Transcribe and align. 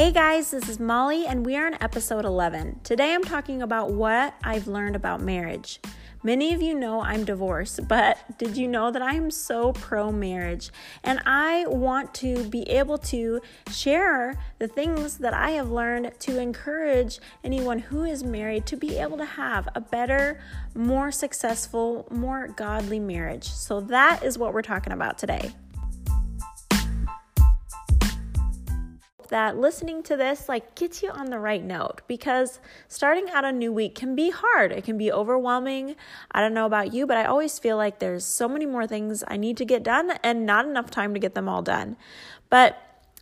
Hey 0.00 0.12
guys, 0.12 0.50
this 0.50 0.66
is 0.70 0.80
Molly, 0.80 1.26
and 1.26 1.44
we 1.44 1.56
are 1.56 1.66
in 1.66 1.76
episode 1.82 2.24
11. 2.24 2.80
Today 2.84 3.12
I'm 3.12 3.22
talking 3.22 3.60
about 3.60 3.90
what 3.90 4.32
I've 4.42 4.66
learned 4.66 4.96
about 4.96 5.20
marriage. 5.20 5.78
Many 6.22 6.54
of 6.54 6.62
you 6.62 6.72
know 6.72 7.02
I'm 7.02 7.24
divorced, 7.24 7.86
but 7.86 8.38
did 8.38 8.56
you 8.56 8.66
know 8.66 8.90
that 8.90 9.02
I 9.02 9.12
am 9.12 9.30
so 9.30 9.74
pro 9.74 10.10
marriage? 10.10 10.70
And 11.04 11.20
I 11.26 11.66
want 11.66 12.14
to 12.14 12.44
be 12.44 12.62
able 12.62 12.96
to 13.12 13.42
share 13.70 14.38
the 14.58 14.68
things 14.68 15.18
that 15.18 15.34
I 15.34 15.50
have 15.50 15.70
learned 15.70 16.12
to 16.20 16.40
encourage 16.40 17.18
anyone 17.44 17.78
who 17.78 18.04
is 18.04 18.24
married 18.24 18.64
to 18.68 18.78
be 18.78 18.96
able 18.96 19.18
to 19.18 19.26
have 19.26 19.68
a 19.74 19.82
better, 19.82 20.40
more 20.74 21.12
successful, 21.12 22.08
more 22.10 22.48
godly 22.48 23.00
marriage. 23.00 23.50
So 23.50 23.82
that 23.82 24.22
is 24.24 24.38
what 24.38 24.54
we're 24.54 24.62
talking 24.62 24.94
about 24.94 25.18
today. 25.18 25.52
That 29.30 29.56
listening 29.56 30.02
to 30.04 30.16
this 30.16 30.48
like 30.48 30.74
gets 30.74 31.02
you 31.02 31.10
on 31.10 31.30
the 31.30 31.38
right 31.38 31.64
note 31.64 32.02
because 32.06 32.60
starting 32.86 33.28
out 33.30 33.44
a 33.44 33.52
new 33.52 33.72
week 33.72 33.94
can 33.94 34.14
be 34.14 34.30
hard. 34.30 34.70
It 34.70 34.84
can 34.84 34.98
be 34.98 35.10
overwhelming. 35.10 35.96
I 36.30 36.40
don't 36.40 36.54
know 36.54 36.66
about 36.66 36.92
you, 36.92 37.06
but 37.06 37.16
I 37.16 37.24
always 37.24 37.58
feel 37.58 37.76
like 37.76 37.98
there's 37.98 38.24
so 38.24 38.48
many 38.48 38.66
more 38.66 38.86
things 38.86 39.24
I 39.26 39.36
need 39.36 39.56
to 39.56 39.64
get 39.64 39.82
done 39.82 40.12
and 40.22 40.46
not 40.46 40.66
enough 40.66 40.90
time 40.90 41.14
to 41.14 41.20
get 41.20 41.34
them 41.34 41.48
all 41.48 41.62
done. 41.62 41.96
But 42.50 42.76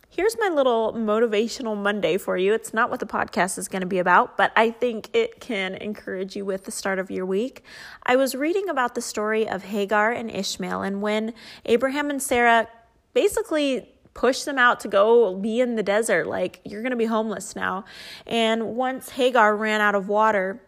here's 0.09 0.35
my 0.39 0.49
little 0.49 0.93
motivational 0.93 1.77
Monday 1.77 2.17
for 2.17 2.35
you. 2.37 2.53
It's 2.53 2.73
not 2.73 2.89
what 2.89 2.99
the 2.99 3.05
podcast 3.05 3.57
is 3.57 3.67
going 3.67 3.81
to 3.81 3.87
be 3.87 3.99
about, 3.99 4.35
but 4.35 4.51
I 4.55 4.71
think 4.71 5.09
it 5.13 5.39
can 5.39 5.75
encourage 5.75 6.35
you 6.35 6.43
with 6.43 6.65
the 6.65 6.71
start 6.71 6.99
of 6.99 7.09
your 7.09 7.25
week. 7.25 7.63
I 8.05 8.15
was 8.15 8.35
reading 8.35 8.67
about 8.69 8.95
the 8.95 9.01
story 9.01 9.47
of 9.47 9.63
Hagar 9.63 10.11
and 10.11 10.29
Ishmael, 10.29 10.81
and 10.81 11.01
when 11.01 11.33
Abraham 11.65 12.09
and 12.09 12.21
Sarah 12.21 12.67
basically 13.13 13.93
push 14.13 14.43
them 14.43 14.57
out 14.57 14.79
to 14.81 14.87
go 14.87 15.35
be 15.35 15.59
in 15.59 15.75
the 15.75 15.83
desert. 15.83 16.27
Like, 16.27 16.61
you're 16.63 16.81
going 16.81 16.91
to 16.91 16.97
be 16.97 17.05
homeless 17.05 17.55
now. 17.55 17.85
And 18.25 18.75
once 18.75 19.11
Hagar 19.11 19.55
ran 19.55 19.81
out 19.81 19.95
of 19.95 20.07
water, 20.09 20.61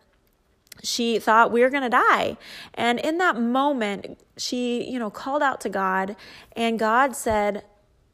she 0.84 1.20
thought 1.20 1.52
we 1.52 1.64
are 1.64 1.70
going 1.70 1.84
to 1.84 1.90
die. 1.90 2.38
And 2.74 3.00
in 3.00 3.18
that 3.18 3.40
moment, 3.40 4.20
she, 4.38 4.90
you 4.90 4.98
know, 5.00 5.10
called 5.10 5.44
out 5.44 5.62
to 5.62 5.70
God, 5.70 6.16
and 6.56 6.80
God 6.80 7.16
said, 7.16 7.64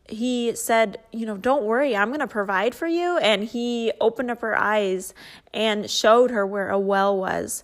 he 0.09 0.55
said, 0.55 0.99
You 1.11 1.25
know, 1.25 1.37
don't 1.37 1.63
worry, 1.63 1.95
I'm 1.95 2.09
going 2.09 2.19
to 2.19 2.27
provide 2.27 2.73
for 2.73 2.87
you. 2.87 3.17
And 3.17 3.43
he 3.43 3.91
opened 3.99 4.31
up 4.31 4.41
her 4.41 4.57
eyes 4.57 5.13
and 5.53 5.89
showed 5.89 6.31
her 6.31 6.45
where 6.45 6.69
a 6.69 6.79
well 6.79 7.17
was. 7.17 7.63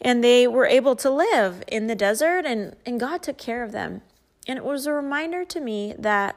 And 0.00 0.24
they 0.24 0.48
were 0.48 0.66
able 0.66 0.96
to 0.96 1.10
live 1.10 1.62
in 1.68 1.86
the 1.86 1.94
desert, 1.94 2.44
and, 2.44 2.74
and 2.84 2.98
God 2.98 3.22
took 3.22 3.38
care 3.38 3.62
of 3.62 3.72
them. 3.72 4.02
And 4.48 4.56
it 4.56 4.64
was 4.64 4.86
a 4.86 4.92
reminder 4.92 5.44
to 5.44 5.60
me 5.60 5.94
that 5.98 6.36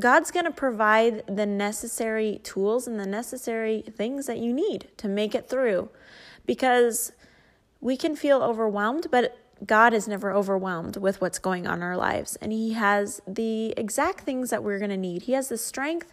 God's 0.00 0.30
going 0.30 0.44
to 0.44 0.50
provide 0.50 1.24
the 1.26 1.46
necessary 1.46 2.40
tools 2.42 2.86
and 2.88 2.98
the 2.98 3.06
necessary 3.06 3.82
things 3.82 4.26
that 4.26 4.38
you 4.38 4.52
need 4.52 4.88
to 4.96 5.08
make 5.08 5.34
it 5.34 5.48
through 5.48 5.88
because 6.46 7.12
we 7.80 7.96
can 7.96 8.16
feel 8.16 8.42
overwhelmed, 8.42 9.06
but 9.10 9.38
God 9.64 9.94
is 9.94 10.08
never 10.08 10.32
overwhelmed 10.32 10.96
with 10.96 11.20
what's 11.20 11.38
going 11.38 11.66
on 11.66 11.78
in 11.78 11.82
our 11.82 11.96
lives. 11.96 12.36
And 12.36 12.50
He 12.50 12.72
has 12.72 13.22
the 13.26 13.72
exact 13.76 14.22
things 14.22 14.50
that 14.50 14.64
we're 14.64 14.78
going 14.78 14.90
to 14.90 14.96
need. 14.96 15.22
He 15.22 15.32
has 15.32 15.48
the 15.48 15.58
strength 15.58 16.12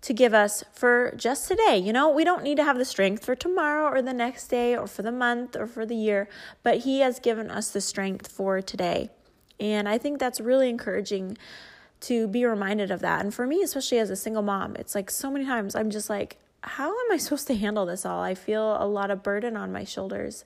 to 0.00 0.12
give 0.12 0.34
us 0.34 0.62
for 0.72 1.12
just 1.16 1.48
today. 1.48 1.78
You 1.78 1.92
know, 1.92 2.10
we 2.10 2.24
don't 2.24 2.42
need 2.42 2.56
to 2.56 2.64
have 2.64 2.78
the 2.78 2.84
strength 2.84 3.24
for 3.24 3.34
tomorrow 3.34 3.90
or 3.90 4.02
the 4.02 4.12
next 4.12 4.48
day 4.48 4.76
or 4.76 4.86
for 4.86 5.02
the 5.02 5.10
month 5.10 5.56
or 5.56 5.66
for 5.66 5.84
the 5.86 5.96
year, 5.96 6.28
but 6.62 6.78
He 6.78 7.00
has 7.00 7.18
given 7.18 7.50
us 7.50 7.70
the 7.70 7.80
strength 7.80 8.28
for 8.30 8.60
today. 8.60 9.10
And 9.58 9.88
I 9.88 9.98
think 9.98 10.20
that's 10.20 10.40
really 10.40 10.68
encouraging 10.68 11.36
to 12.00 12.28
be 12.28 12.44
reminded 12.44 12.90
of 12.90 13.00
that. 13.00 13.22
And 13.22 13.34
for 13.34 13.46
me, 13.46 13.62
especially 13.62 13.98
as 13.98 14.10
a 14.10 14.16
single 14.16 14.42
mom, 14.42 14.76
it's 14.76 14.94
like 14.94 15.10
so 15.10 15.30
many 15.30 15.44
times 15.44 15.74
I'm 15.74 15.90
just 15.90 16.08
like, 16.08 16.38
how 16.62 16.90
am 16.90 17.12
I 17.12 17.16
supposed 17.16 17.46
to 17.48 17.56
handle 17.56 17.86
this 17.86 18.04
all? 18.04 18.20
I 18.20 18.34
feel 18.34 18.76
a 18.80 18.86
lot 18.86 19.10
of 19.10 19.22
burden 19.22 19.56
on 19.56 19.72
my 19.72 19.84
shoulders. 19.84 20.44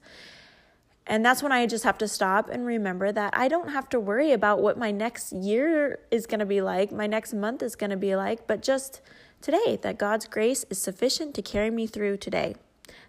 And 1.07 1.25
that's 1.25 1.43
when 1.43 1.53
I 1.53 1.67
just 1.67 1.85
have 1.85 1.99
to 1.99 2.09
stop 2.09 2.49
and 2.49 2.65
remember 2.65 3.11
that 3.11 3.37
I 3.37 3.49
don't 3.49 3.71
have 3.71 3.89
to 3.91 3.99
worry 3.99 4.33
about 4.33 4.62
what 4.62 4.79
my 4.79 4.93
next 4.93 5.33
year 5.33 5.99
is 6.11 6.27
going 6.27 6.41
to 6.41 6.47
be 6.47 6.61
like, 6.61 6.93
my 6.93 7.07
next 7.07 7.35
month 7.35 7.62
is 7.62 7.75
going 7.75 7.91
to 7.91 7.97
be 7.97 8.15
like, 8.15 8.47
but 8.47 8.62
just 8.62 9.01
today, 9.41 9.79
that 9.83 9.99
God's 9.99 10.27
grace 10.27 10.65
is 10.71 10.81
sufficient 10.81 11.35
to 11.35 11.43
carry 11.43 11.71
me 11.71 11.87
through 11.87 12.19
today. 12.19 12.55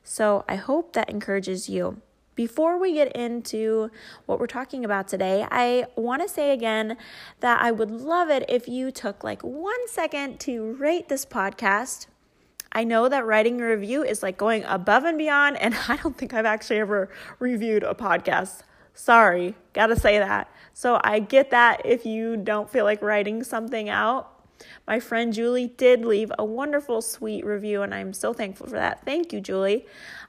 So 0.03 0.44
I 0.50 0.56
hope 0.56 0.94
that 0.94 1.09
encourages 1.09 1.70
you. 1.70 2.02
Before 2.36 2.80
we 2.80 2.94
get 2.94 3.16
into 3.16 3.92
what 4.26 4.40
we're 4.40 4.48
talking 4.48 4.84
about 4.84 5.08
today, 5.08 5.46
I 5.52 5.86
want 5.96 6.24
to 6.24 6.28
say 6.28 6.52
again 6.52 6.98
that 7.42 7.62
I 7.62 7.72
would 7.72 7.92
love 7.92 8.30
it 8.30 8.46
if 8.50 8.68
you 8.68 8.92
took 8.92 9.24
like 9.24 9.44
one 9.44 9.88
second 9.88 10.40
to 10.42 10.74
rate 10.74 11.10
this 11.10 11.26
podcast. 11.26 12.08
I 12.72 12.86
know 12.86 13.08
that 13.08 13.26
writing 13.28 13.62
a 13.62 13.68
review 13.68 14.04
is 14.04 14.24
like 14.24 14.36
going 14.36 14.64
above 14.64 15.04
and 15.04 15.18
beyond, 15.18 15.58
and 15.58 15.76
I 15.88 15.98
don't 15.98 16.18
think 16.18 16.34
I've 16.34 16.46
actually 16.46 16.80
ever 16.80 17.10
reviewed 17.38 17.84
a 17.84 17.94
podcast. 17.94 18.62
Sorry, 18.96 19.56
gotta 19.74 19.96
say 19.96 20.18
that. 20.18 20.52
So 20.74 21.00
I 21.04 21.20
get 21.20 21.52
that 21.52 21.86
if 21.86 22.04
you 22.04 22.36
don't 22.38 22.70
feel 22.70 22.86
like 22.86 23.02
writing 23.04 23.44
something 23.44 23.90
out. 23.90 24.30
My 24.88 25.00
friend 25.00 25.34
Julie 25.34 25.68
did 25.68 26.06
leave 26.06 26.32
a 26.40 26.46
wonderful, 26.46 27.02
sweet 27.02 27.46
review, 27.46 27.82
and 27.84 27.94
I'm 27.94 28.14
so 28.14 28.34
thankful 28.34 28.68
for 28.68 28.76
that. 28.76 29.04
Thank 29.06 29.34
you, 29.34 29.42
Julie. 29.42 29.86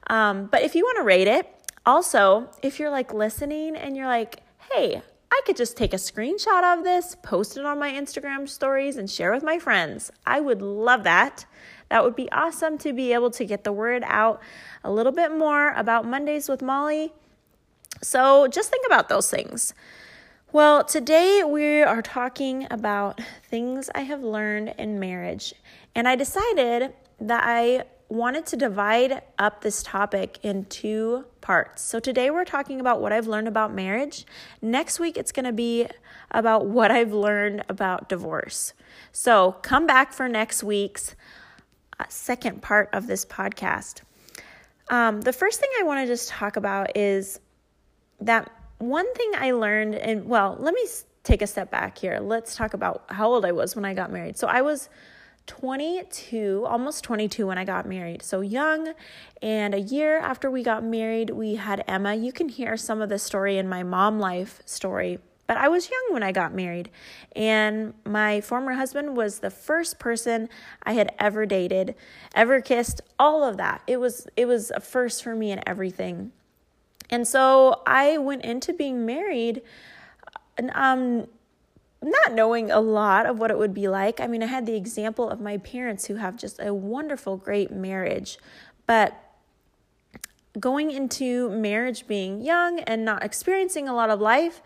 Um, 0.09 0.47
but 0.47 0.63
if 0.63 0.75
you 0.75 0.85
want 0.85 0.99
to 0.99 1.05
rate 1.05 1.29
it, 1.29 1.54
also, 1.87 2.51
if 2.63 2.79
you're 2.79 2.91
like 2.91 3.13
listening 3.13 3.77
and 3.77 3.97
you're 3.97 4.07
like, 4.07 4.41
hey, 4.73 5.03
I 5.31 5.41
could 5.47 5.57
just 5.57 5.77
take 5.77 5.93
a 5.93 5.97
screenshot 5.97 6.63
of 6.63 6.85
this, 6.85 7.17
post 7.23 7.57
it 7.57 7.67
on 7.67 7.79
my 7.79 7.91
Instagram 7.91 8.49
stories, 8.49 8.97
and 8.97 9.11
share 9.11 9.33
with 9.33 9.43
my 9.43 9.59
friends. 9.59 10.13
I 10.25 10.41
would 10.41 10.63
love 10.63 11.03
that. 11.05 11.45
That 11.91 12.05
would 12.05 12.17
be 12.17 12.31
awesome 12.31 12.79
to 12.79 12.93
be 12.93 13.13
able 13.13 13.31
to 13.33 13.45
get 13.45 13.65
the 13.65 13.73
word 13.73 14.03
out 14.07 14.41
a 14.83 14.93
little 14.93 15.13
bit 15.13 15.37
more 15.37 15.73
about 15.73 16.07
Mondays 16.07 16.49
with 16.49 16.63
Molly. 16.63 17.13
So 18.01 18.47
just 18.49 18.71
think 18.71 18.87
about 18.87 19.09
those 19.09 19.31
things. 19.31 19.75
Well, 20.53 20.85
today 20.85 21.43
we 21.45 21.83
are 21.83 22.01
talking 22.01 22.67
about 22.71 23.21
things 23.51 23.91
I 23.95 24.03
have 24.03 24.23
learned 24.23 24.75
in 24.79 25.01
marriage. 25.01 25.53
And 25.97 26.07
I 26.07 26.15
decided 26.17 26.95
that 27.21 27.43
I 27.45 27.85
wanted 28.09 28.47
to 28.47 28.57
divide 28.57 29.23
up 29.39 29.61
this 29.63 29.83
topic 29.83 30.39
in 30.43 30.65
two 30.67 31.25
parts. 31.41 31.83
So 31.83 31.99
today 32.01 32.31
we're 32.31 32.45
talking 32.45 32.81
about 32.81 33.01
what 33.01 33.13
I've 33.13 33.27
learned 33.27 33.49
about 33.49 33.73
marriage. 33.73 34.27
Next 34.61 35.01
week 35.01 35.17
it's 35.17 35.33
going 35.33 35.47
to 35.47 35.53
be 35.53 35.87
about 36.31 36.67
what 36.67 36.91
I've 36.91 37.13
learned 37.13 37.65
about 37.69 38.09
divorce. 38.09 38.73
So 39.13 39.53
come 39.63 39.87
back 39.87 40.13
for 40.13 40.29
next 40.29 40.63
week's 40.63 41.15
uh, 41.99 42.05
second 42.09 42.63
part 42.63 42.91
of 42.93 43.07
this 43.07 43.25
podcast. 43.25 44.03
Um, 44.89 45.21
the 45.23 45.33
first 45.33 45.61
thing 45.61 45.71
I 45.81 45.85
want 45.85 46.03
to 46.03 46.07
just 46.07 46.29
talk 46.29 46.57
about 46.57 46.97
is 46.97 47.41
that 48.21 48.51
one 48.79 49.13
thing 49.15 49.33
I 49.37 49.53
learned, 49.53 49.95
and 49.95 50.27
well, 50.27 50.57
let 50.59 50.75
me 50.75 50.87
take 51.23 51.41
a 51.41 51.47
step 51.47 51.71
back 51.71 51.97
here. 51.97 52.19
Let's 52.21 52.55
talk 52.55 52.75
about 52.75 53.05
how 53.09 53.33
old 53.33 53.45
I 53.45 53.53
was 53.53 53.75
when 53.75 53.85
I 53.85 53.95
got 53.95 54.13
married. 54.13 54.37
So 54.37 54.47
I 54.47 54.61
was 54.61 54.89
22, 55.47 56.65
almost 56.67 57.05
22 57.05 57.47
when 57.47 57.59
I 57.59 57.65
got 57.65 57.87
married. 57.87 58.23
So 58.23 58.41
young. 58.41 58.95
And 59.43 59.75
a 59.75 59.81
year 59.81 60.19
after 60.19 60.51
we 60.51 60.63
got 60.63 60.83
married, 60.83 61.31
we 61.31 61.57
had 61.57 61.85
Emma. 61.87 62.15
You 62.15 62.33
can 62.33 62.49
hear 62.49 62.77
some 62.77 63.03
of 63.03 63.09
the 63.09 63.19
story 63.19 63.59
in 63.59 63.69
my 63.69 63.83
mom 63.83 64.19
life 64.19 64.63
story. 64.65 65.19
But 65.47 65.59
I 65.59 65.69
was 65.69 65.91
young 65.91 66.07
when 66.11 66.23
I 66.23 66.33
got 66.33 66.55
married. 66.55 66.91
And 67.37 67.93
my 68.07 68.41
former 68.41 68.75
husband 68.75 69.17
was 69.17 69.41
the 69.41 69.51
first 69.51 69.99
person 69.99 70.49
I 70.83 70.95
had 70.95 71.15
ever 71.19 71.45
dated, 71.45 71.95
ever 72.35 72.61
kissed, 72.61 73.03
all 73.19 73.45
of 73.45 73.59
that. 73.59 73.83
It 73.87 73.99
was 73.99 74.27
it 74.37 74.47
was 74.47 74.71
a 74.71 74.81
first 74.81 75.23
for 75.23 75.35
me 75.35 75.51
and 75.51 75.63
everything. 75.67 76.33
And 77.11 77.29
so 77.29 77.83
I 77.87 78.17
went 78.17 78.45
into 78.45 78.73
being 78.73 79.05
married 79.05 79.61
and 80.57 80.71
um 80.75 81.27
not 82.05 82.33
knowing 82.33 82.71
a 82.71 82.81
lot 82.81 83.27
of 83.27 83.39
what 83.39 83.51
it 83.51 83.59
would 83.59 83.75
be 83.75 83.89
like. 83.89 84.21
I 84.21 84.27
mean, 84.27 84.43
I 84.43 84.47
had 84.47 84.67
the 84.67 84.77
example 84.77 85.29
of 85.29 85.41
my 85.41 85.57
parents 85.59 86.07
who 86.07 86.17
have 86.17 86.37
just 86.37 86.61
a 86.61 86.75
wonderful, 86.75 87.37
great 87.37 87.71
marriage, 87.71 88.39
but 88.87 89.21
going 90.61 90.91
into 90.91 91.49
marriage 91.51 92.07
being 92.07 92.41
young 92.41 92.81
and 92.81 93.05
not 93.05 93.25
experiencing 93.25 93.89
a 93.89 93.95
lot 93.95 94.11
of 94.11 94.21
life 94.21 94.63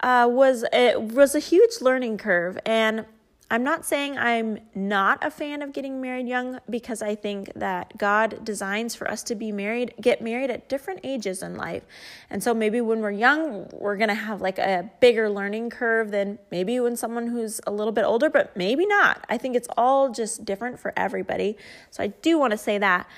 uh, 0.00 0.28
was 0.30 0.64
it 0.72 1.00
was 1.00 1.34
a 1.34 1.38
huge 1.38 1.80
learning 1.80 2.18
curve 2.18 2.58
and 2.64 3.04
I'm 3.48 3.62
not 3.62 3.84
saying 3.84 4.18
I'm 4.18 4.58
not 4.74 5.24
a 5.24 5.30
fan 5.30 5.62
of 5.62 5.72
getting 5.72 6.00
married 6.00 6.26
young 6.26 6.58
because 6.68 7.00
I 7.00 7.14
think 7.14 7.52
that 7.54 7.96
God 7.96 8.44
designs 8.44 8.96
for 8.96 9.08
us 9.08 9.22
to 9.24 9.36
be 9.36 9.52
married, 9.52 9.94
get 10.00 10.20
married 10.20 10.50
at 10.50 10.68
different 10.68 11.00
ages 11.04 11.44
in 11.44 11.54
life. 11.54 11.84
And 12.28 12.42
so 12.42 12.52
maybe 12.52 12.80
when 12.80 13.00
we're 13.00 13.12
young, 13.12 13.68
we're 13.72 13.96
going 13.96 14.08
to 14.08 14.14
have 14.14 14.40
like 14.40 14.58
a 14.58 14.90
bigger 14.98 15.30
learning 15.30 15.70
curve 15.70 16.10
than 16.10 16.40
maybe 16.50 16.80
when 16.80 16.96
someone 16.96 17.28
who's 17.28 17.60
a 17.68 17.70
little 17.70 17.92
bit 17.92 18.04
older, 18.04 18.28
but 18.28 18.56
maybe 18.56 18.84
not. 18.84 19.24
I 19.28 19.38
think 19.38 19.54
it's 19.54 19.68
all 19.76 20.10
just 20.10 20.44
different 20.44 20.80
for 20.80 20.92
everybody. 20.96 21.56
So 21.90 22.02
I 22.02 22.08
do 22.08 22.38
want 22.40 22.50
to 22.50 22.58
say 22.58 22.78
that. 22.78 23.08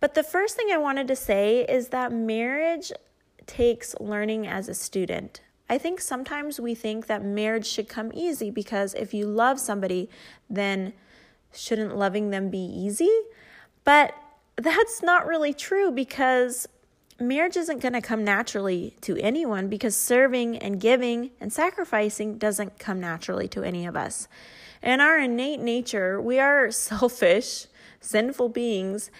But 0.00 0.14
the 0.14 0.22
first 0.22 0.54
thing 0.54 0.68
I 0.70 0.76
wanted 0.76 1.08
to 1.08 1.16
say 1.16 1.64
is 1.64 1.88
that 1.88 2.12
marriage 2.12 2.92
takes 3.46 3.94
learning 3.98 4.46
as 4.46 4.68
a 4.68 4.74
student. 4.74 5.40
I 5.68 5.78
think 5.78 6.00
sometimes 6.00 6.58
we 6.58 6.74
think 6.74 7.06
that 7.06 7.22
marriage 7.22 7.66
should 7.66 7.88
come 7.88 8.10
easy 8.14 8.50
because 8.50 8.94
if 8.94 9.12
you 9.12 9.26
love 9.26 9.60
somebody, 9.60 10.08
then 10.48 10.94
shouldn't 11.52 11.96
loving 11.96 12.30
them 12.30 12.50
be 12.50 12.58
easy? 12.58 13.14
But 13.84 14.14
that's 14.56 15.02
not 15.02 15.26
really 15.26 15.52
true 15.52 15.90
because 15.90 16.68
marriage 17.20 17.56
isn't 17.56 17.80
going 17.80 17.92
to 17.92 18.00
come 18.00 18.24
naturally 18.24 18.96
to 19.02 19.16
anyone 19.18 19.68
because 19.68 19.96
serving 19.96 20.56
and 20.58 20.80
giving 20.80 21.30
and 21.40 21.52
sacrificing 21.52 22.38
doesn't 22.38 22.78
come 22.78 23.00
naturally 23.00 23.48
to 23.48 23.62
any 23.62 23.86
of 23.86 23.96
us. 23.96 24.28
In 24.82 25.00
our 25.00 25.18
innate 25.18 25.60
nature, 25.60 26.20
we 26.20 26.38
are 26.38 26.70
selfish, 26.70 27.66
sinful 28.00 28.50
beings, 28.50 29.10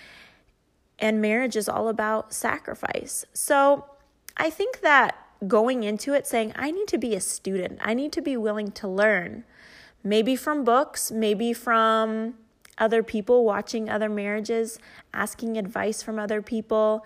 and 0.98 1.20
marriage 1.20 1.56
is 1.56 1.68
all 1.68 1.88
about 1.88 2.32
sacrifice. 2.32 3.24
So 3.32 3.84
I 4.36 4.50
think 4.50 4.80
that 4.80 5.16
going 5.46 5.84
into 5.84 6.14
it 6.14 6.26
saying, 6.26 6.52
I 6.56 6.70
need 6.70 6.88
to 6.88 6.98
be 6.98 7.14
a 7.14 7.20
student, 7.20 7.78
I 7.82 7.94
need 7.94 8.12
to 8.12 8.22
be 8.22 8.36
willing 8.36 8.72
to 8.72 8.88
learn, 8.88 9.44
maybe 10.02 10.34
from 10.36 10.64
books, 10.64 11.10
maybe 11.10 11.52
from 11.52 12.34
other 12.78 13.02
people, 13.02 13.44
watching 13.44 13.88
other 13.88 14.08
marriages, 14.08 14.78
asking 15.12 15.56
advice 15.56 16.02
from 16.02 16.18
other 16.18 16.42
people 16.42 17.04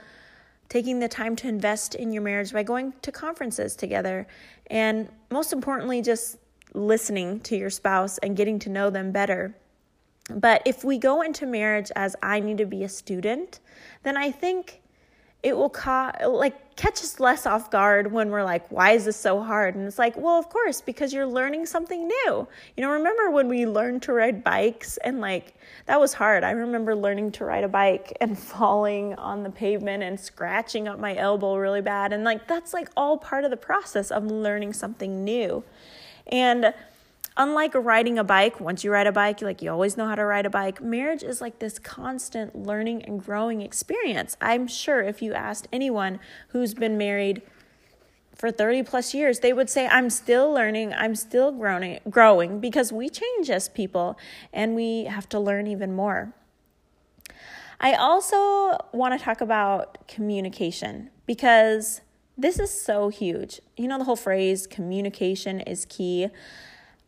taking 0.69 1.00
the 1.00 1.08
time 1.08 1.37
to 1.37 1.46
invest 1.46 1.94
in 1.94 2.14
your 2.14 2.23
marriage 2.23 2.50
by 2.50 2.62
going 2.62 2.94
to 3.02 3.12
conferences 3.12 3.76
together, 3.76 4.26
and 4.69 5.06
most 5.31 5.52
importantly, 5.52 6.00
just 6.00 6.38
listening 6.73 7.38
to 7.40 7.55
your 7.55 7.69
spouse 7.69 8.17
and 8.19 8.38
getting 8.38 8.58
to 8.58 8.70
know 8.70 8.88
them 8.88 9.12
better. 9.12 9.55
But 10.31 10.62
if 10.64 10.82
we 10.82 10.96
go 10.96 11.20
into 11.20 11.44
marriage 11.44 11.90
as 11.94 12.17
I 12.23 12.40
need 12.40 12.56
to 12.56 12.64
be 12.64 12.84
a 12.84 12.88
student, 12.88 13.61
then 14.02 14.17
I 14.17 14.31
think 14.31 14.81
it 15.42 15.56
will 15.56 15.70
ca- 15.70 16.12
like 16.26 16.76
catch 16.76 17.02
us 17.02 17.18
less 17.20 17.46
off 17.46 17.70
guard 17.70 18.10
when 18.10 18.30
we're 18.30 18.44
like 18.44 18.66
why 18.70 18.92
is 18.92 19.04
this 19.04 19.16
so 19.16 19.42
hard? 19.42 19.74
And 19.74 19.86
it's 19.86 19.98
like 19.98 20.16
well 20.16 20.38
of 20.38 20.48
course 20.48 20.80
because 20.80 21.12
you're 21.12 21.26
learning 21.26 21.66
something 21.66 22.06
new. 22.06 22.48
You 22.76 22.82
know 22.82 22.90
remember 22.90 23.30
when 23.30 23.48
we 23.48 23.66
learned 23.66 24.02
to 24.02 24.12
ride 24.12 24.44
bikes 24.44 24.96
and 24.98 25.20
like 25.20 25.54
that 25.86 26.00
was 26.00 26.12
hard. 26.12 26.44
I 26.44 26.52
remember 26.52 26.94
learning 26.94 27.32
to 27.32 27.44
ride 27.44 27.64
a 27.64 27.68
bike 27.68 28.16
and 28.20 28.38
falling 28.38 29.14
on 29.14 29.42
the 29.42 29.50
pavement 29.50 30.02
and 30.02 30.18
scratching 30.18 30.88
up 30.88 30.98
my 30.98 31.16
elbow 31.16 31.56
really 31.56 31.82
bad. 31.82 32.12
And 32.12 32.24
like 32.24 32.46
that's 32.46 32.72
like 32.72 32.88
all 32.96 33.18
part 33.18 33.44
of 33.44 33.50
the 33.50 33.56
process 33.56 34.10
of 34.10 34.26
learning 34.26 34.72
something 34.72 35.24
new. 35.24 35.64
And 36.28 36.72
unlike 37.37 37.75
riding 37.75 38.19
a 38.19 38.25
bike, 38.25 38.61
once 38.61 38.84
you 38.84 38.90
ride 38.90 39.06
a 39.06 39.12
bike, 39.12 39.43
like 39.43 39.62
you 39.62 39.70
always 39.70 39.96
know 39.96 40.06
how 40.06 40.14
to 40.14 40.25
ride 40.25 40.46
a 40.46 40.50
bike, 40.50 40.82
marriage 40.82 41.23
is 41.23 41.40
like 41.40 41.58
this 41.58 41.79
constant 41.79 42.55
learning 42.55 43.02
and 43.05 43.23
growing 43.25 43.61
experience. 43.61 44.37
I'm 44.40 44.67
sure 44.67 45.02
if 45.02 45.23
you 45.23 45.32
asked 45.32 45.69
anyone 45.73 46.20
who's 46.49 46.75
been 46.75 46.99
married 46.99 47.43
for 48.34 48.50
30 48.50 48.82
plus 48.82 49.14
years, 49.14 49.40
they 49.40 49.52
would 49.52 49.70
say, 49.70 49.87
I'm 49.87 50.11
still 50.11 50.50
learning, 50.50 50.93
I'm 50.94 51.14
still 51.14 51.52
growing, 51.52 52.00
growing 52.11 52.61
because 52.61 52.93
we 52.93 53.08
change 53.08 53.50
as 53.50 53.69
people 53.69 54.19
and 54.52 54.75
we 54.75 55.05
have 55.05 55.29
to 55.31 55.38
learn 55.38 55.67
even 55.67 55.94
more. 55.94 56.34
I 57.81 57.94
also 57.94 58.79
want 58.93 59.19
to 59.19 59.25
talk 59.25 59.40
about 59.40 60.06
communication 60.06 61.11
because 61.26 62.00
this 62.38 62.58
is 62.58 62.70
so 62.70 63.08
huge. 63.08 63.61
You 63.76 63.88
know, 63.88 63.99
the 63.99 64.05
whole 64.05 64.17
phrase 64.17 64.67
communication 64.67 65.61
is 65.61 65.84
key. 65.84 66.29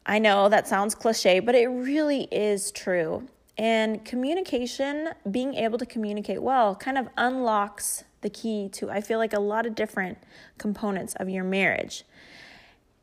I 0.07 0.19
know 0.19 0.49
that 0.49 0.69
sounds 0.69 0.95
cliche, 0.95 1.41
but 1.41 1.55
it 1.55 1.67
really 1.69 2.29
is 2.31 2.71
true. 2.71 3.27
And 3.57 4.05
communication, 4.05 5.11
being 5.31 5.55
able 5.55 5.79
to 5.79 5.87
communicate 5.87 6.43
well, 6.43 6.75
kind 6.75 6.99
of 6.99 7.09
unlocks 7.17 8.05
the 8.21 8.31
key 8.31 8.69
to, 8.73 8.91
I 8.91 9.01
feel 9.01 9.19
like, 9.19 9.33
a 9.33 9.41
lot 9.41 9.65
of 9.67 9.75
different 9.75 10.19
components 10.59 11.15
of 11.21 11.29
your 11.29 11.45
marriage. 11.45 12.05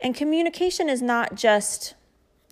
And 0.02 0.14
communication 0.16 0.90
is 0.90 1.02
not 1.02 1.36
just 1.36 1.96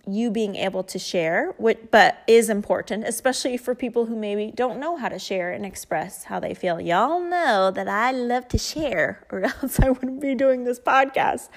you 0.06 0.30
being 0.30 0.56
able 0.56 0.82
to 0.82 0.98
share, 0.98 1.54
but 1.90 2.22
is 2.26 2.48
important, 2.48 3.04
especially 3.04 3.56
for 3.56 3.74
people 3.74 4.06
who 4.06 4.16
maybe 4.16 4.52
don't 4.54 4.80
know 4.80 4.96
how 4.96 5.08
to 5.08 5.18
share 5.18 5.52
and 5.52 5.66
express 5.66 6.24
how 6.24 6.40
they 6.40 6.54
feel. 6.54 6.80
Y'all 6.80 7.20
know 7.20 7.70
that 7.70 7.86
I 7.86 8.12
love 8.12 8.48
to 8.48 8.58
share, 8.58 9.26
or 9.30 9.44
else 9.62 9.78
I 9.78 9.90
wouldn't 9.90 10.20
be 10.20 10.34
doing 10.34 10.64
this 10.64 10.80
podcast 10.80 11.48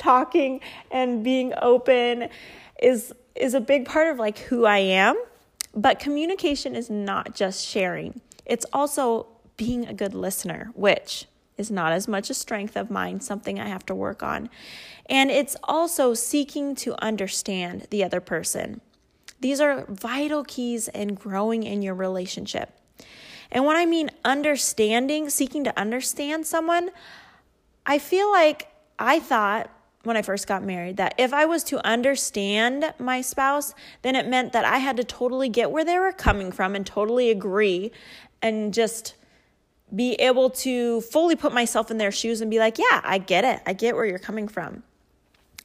talking 0.00 0.60
and 0.90 1.22
being 1.22 1.52
open 1.62 2.28
is 2.82 3.14
is 3.36 3.54
a 3.54 3.60
big 3.60 3.86
part 3.86 4.08
of 4.08 4.18
like 4.18 4.38
who 4.38 4.64
I 4.64 4.78
am. 4.78 5.16
But 5.74 6.00
communication 6.00 6.74
is 6.74 6.90
not 6.90 7.34
just 7.34 7.64
sharing. 7.64 8.20
It's 8.44 8.66
also 8.72 9.28
being 9.56 9.86
a 9.86 9.94
good 9.94 10.14
listener, 10.14 10.72
which 10.74 11.26
is 11.56 11.70
not 11.70 11.92
as 11.92 12.08
much 12.08 12.30
a 12.30 12.34
strength 12.34 12.76
of 12.76 12.90
mine, 12.90 13.20
something 13.20 13.60
I 13.60 13.68
have 13.68 13.86
to 13.86 13.94
work 13.94 14.22
on. 14.22 14.50
And 15.06 15.30
it's 15.30 15.56
also 15.64 16.14
seeking 16.14 16.74
to 16.76 17.00
understand 17.04 17.86
the 17.90 18.02
other 18.02 18.20
person. 18.20 18.80
These 19.40 19.60
are 19.60 19.84
vital 19.88 20.42
keys 20.42 20.88
in 20.88 21.14
growing 21.14 21.62
in 21.62 21.82
your 21.82 21.94
relationship. 21.94 22.70
And 23.52 23.64
when 23.64 23.76
I 23.76 23.86
mean 23.86 24.10
understanding, 24.24 25.28
seeking 25.28 25.64
to 25.64 25.78
understand 25.78 26.46
someone, 26.46 26.90
I 27.86 27.98
feel 27.98 28.30
like 28.30 28.68
I 28.98 29.20
thought 29.20 29.70
when 30.02 30.16
I 30.16 30.22
first 30.22 30.46
got 30.46 30.62
married 30.62 30.96
that 30.96 31.14
if 31.18 31.34
I 31.34 31.44
was 31.44 31.62
to 31.64 31.86
understand 31.86 32.94
my 32.98 33.20
spouse, 33.20 33.74
then 34.02 34.16
it 34.16 34.26
meant 34.26 34.52
that 34.52 34.64
I 34.64 34.78
had 34.78 34.96
to 34.96 35.04
totally 35.04 35.48
get 35.48 35.70
where 35.70 35.84
they 35.84 35.98
were 35.98 36.12
coming 36.12 36.52
from 36.52 36.74
and 36.74 36.86
totally 36.86 37.30
agree 37.30 37.92
and 38.40 38.72
just 38.72 39.14
be 39.94 40.14
able 40.14 40.50
to 40.50 41.00
fully 41.02 41.36
put 41.36 41.52
myself 41.52 41.90
in 41.90 41.98
their 41.98 42.12
shoes 42.12 42.40
and 42.40 42.50
be 42.50 42.58
like, 42.58 42.78
yeah, 42.78 43.00
I 43.02 43.18
get 43.18 43.44
it. 43.44 43.60
I 43.66 43.72
get 43.72 43.94
where 43.94 44.06
you're 44.06 44.18
coming 44.18 44.48
from. 44.48 44.82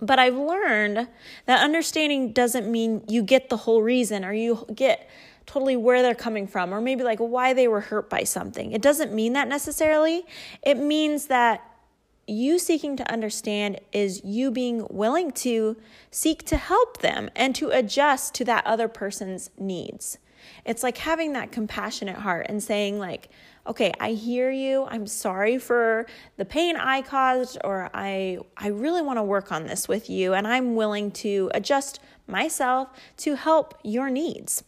But 0.02 0.20
I've 0.20 0.36
learned 0.36 1.08
that 1.46 1.64
understanding 1.64 2.34
doesn't 2.34 2.70
mean 2.70 3.04
you 3.08 3.24
get 3.24 3.50
the 3.50 3.58
whole 3.58 3.82
reason 3.82 4.26
or 4.26 4.34
you 4.34 4.66
get 4.74 5.10
totally 5.46 5.78
where 5.78 6.02
they're 6.02 6.16
coming 6.16 6.48
from 6.48 6.74
or 6.74 6.82
maybe 6.82 7.04
like 7.04 7.20
why 7.20 7.54
they 7.54 7.68
were 7.68 7.82
hurt 7.82 8.10
by 8.10 8.24
something. 8.24 8.72
It 8.74 8.82
doesn't 8.82 9.14
mean 9.14 9.34
that 9.34 9.48
necessarily. 9.48 10.26
It 10.64 10.78
means 10.78 11.28
that 11.28 11.62
you 12.27 12.57
seeking 12.57 12.98
to 12.98 13.12
understand 13.12 13.80
is 13.92 14.24
you 14.24 14.51
being 14.51 14.88
willing 14.89 15.31
to 15.31 15.77
seek 16.12 16.44
to 16.45 16.57
help 16.57 17.01
them 17.01 17.30
and 17.36 17.56
to 17.56 17.69
adjust 17.69 18.33
to 18.36 18.45
that 18.45 18.66
other 18.66 18.88
person's 18.88 19.50
needs. 19.57 20.18
It's 20.66 20.83
like 20.83 20.98
having 20.98 21.33
that 21.33 21.51
compassionate 21.51 22.18
heart 22.18 22.48
and 22.50 22.62
saying, 22.62 23.00
like, 23.00 23.30
okay, 23.68 23.92
I 24.00 24.12
hear 24.12 24.51
you. 24.51 24.86
I'm 24.86 25.07
sorry 25.07 25.57
for 25.57 26.06
the 26.38 26.45
pain 26.45 26.75
I 26.75 27.01
caused, 27.01 27.57
or 27.63 27.89
I, 27.94 28.39
I 28.57 28.68
really 28.68 29.01
want 29.01 29.18
to 29.18 29.24
work 29.24 29.51
on 29.51 29.66
this 29.66 29.88
with 29.88 30.10
you, 30.10 30.33
and 30.33 30.48
I'm 30.48 30.75
willing 30.75 31.12
to 31.12 31.50
adjust 31.53 32.00
myself 32.27 32.89
to 33.17 33.36
help 33.36 33.79
your 33.84 34.10
needs. 34.10 34.63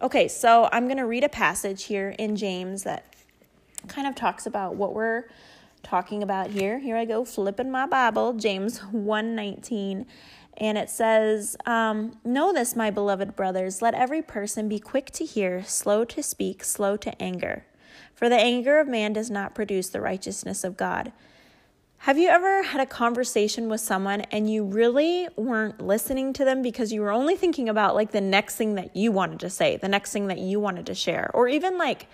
Okay, 0.00 0.28
so 0.28 0.68
I'm 0.72 0.86
going 0.86 0.98
to 0.98 1.06
read 1.06 1.24
a 1.24 1.28
passage 1.28 1.84
here 1.84 2.14
in 2.18 2.36
James 2.36 2.84
that 2.84 3.14
kind 3.88 4.06
of 4.06 4.14
talks 4.14 4.46
about 4.46 4.76
what 4.76 4.94
we're 4.94 5.24
talking 5.82 6.22
about 6.22 6.50
here. 6.50 6.78
Here 6.78 6.96
I 6.96 7.04
go, 7.04 7.24
flipping 7.24 7.70
my 7.70 7.86
Bible, 7.86 8.32
James 8.34 8.78
119. 8.84 10.06
And 10.56 10.78
it 10.78 10.90
says, 10.90 11.56
um, 11.66 12.18
Know 12.24 12.52
this, 12.52 12.76
my 12.76 12.90
beloved 12.90 13.34
brothers, 13.34 13.82
let 13.82 13.94
every 13.94 14.22
person 14.22 14.68
be 14.68 14.78
quick 14.78 15.10
to 15.12 15.24
hear, 15.24 15.64
slow 15.64 16.04
to 16.06 16.22
speak, 16.22 16.64
slow 16.64 16.96
to 16.98 17.22
anger. 17.22 17.64
For 18.14 18.28
the 18.28 18.36
anger 18.36 18.78
of 18.78 18.88
man 18.88 19.12
does 19.12 19.30
not 19.30 19.54
produce 19.54 19.88
the 19.88 20.00
righteousness 20.00 20.64
of 20.64 20.76
God. 20.76 21.12
Have 21.98 22.18
you 22.18 22.28
ever 22.28 22.64
had 22.64 22.80
a 22.80 22.86
conversation 22.86 23.68
with 23.68 23.80
someone 23.80 24.22
and 24.32 24.50
you 24.50 24.64
really 24.64 25.28
weren't 25.36 25.80
listening 25.80 26.32
to 26.32 26.44
them 26.44 26.60
because 26.60 26.92
you 26.92 27.00
were 27.00 27.12
only 27.12 27.36
thinking 27.36 27.68
about 27.68 27.94
like 27.94 28.10
the 28.10 28.20
next 28.20 28.56
thing 28.56 28.74
that 28.74 28.96
you 28.96 29.12
wanted 29.12 29.38
to 29.40 29.50
say, 29.50 29.76
the 29.76 29.88
next 29.88 30.12
thing 30.12 30.26
that 30.26 30.38
you 30.38 30.58
wanted 30.58 30.86
to 30.86 30.94
share, 30.94 31.30
or 31.32 31.46
even 31.46 31.78
like 31.78 32.08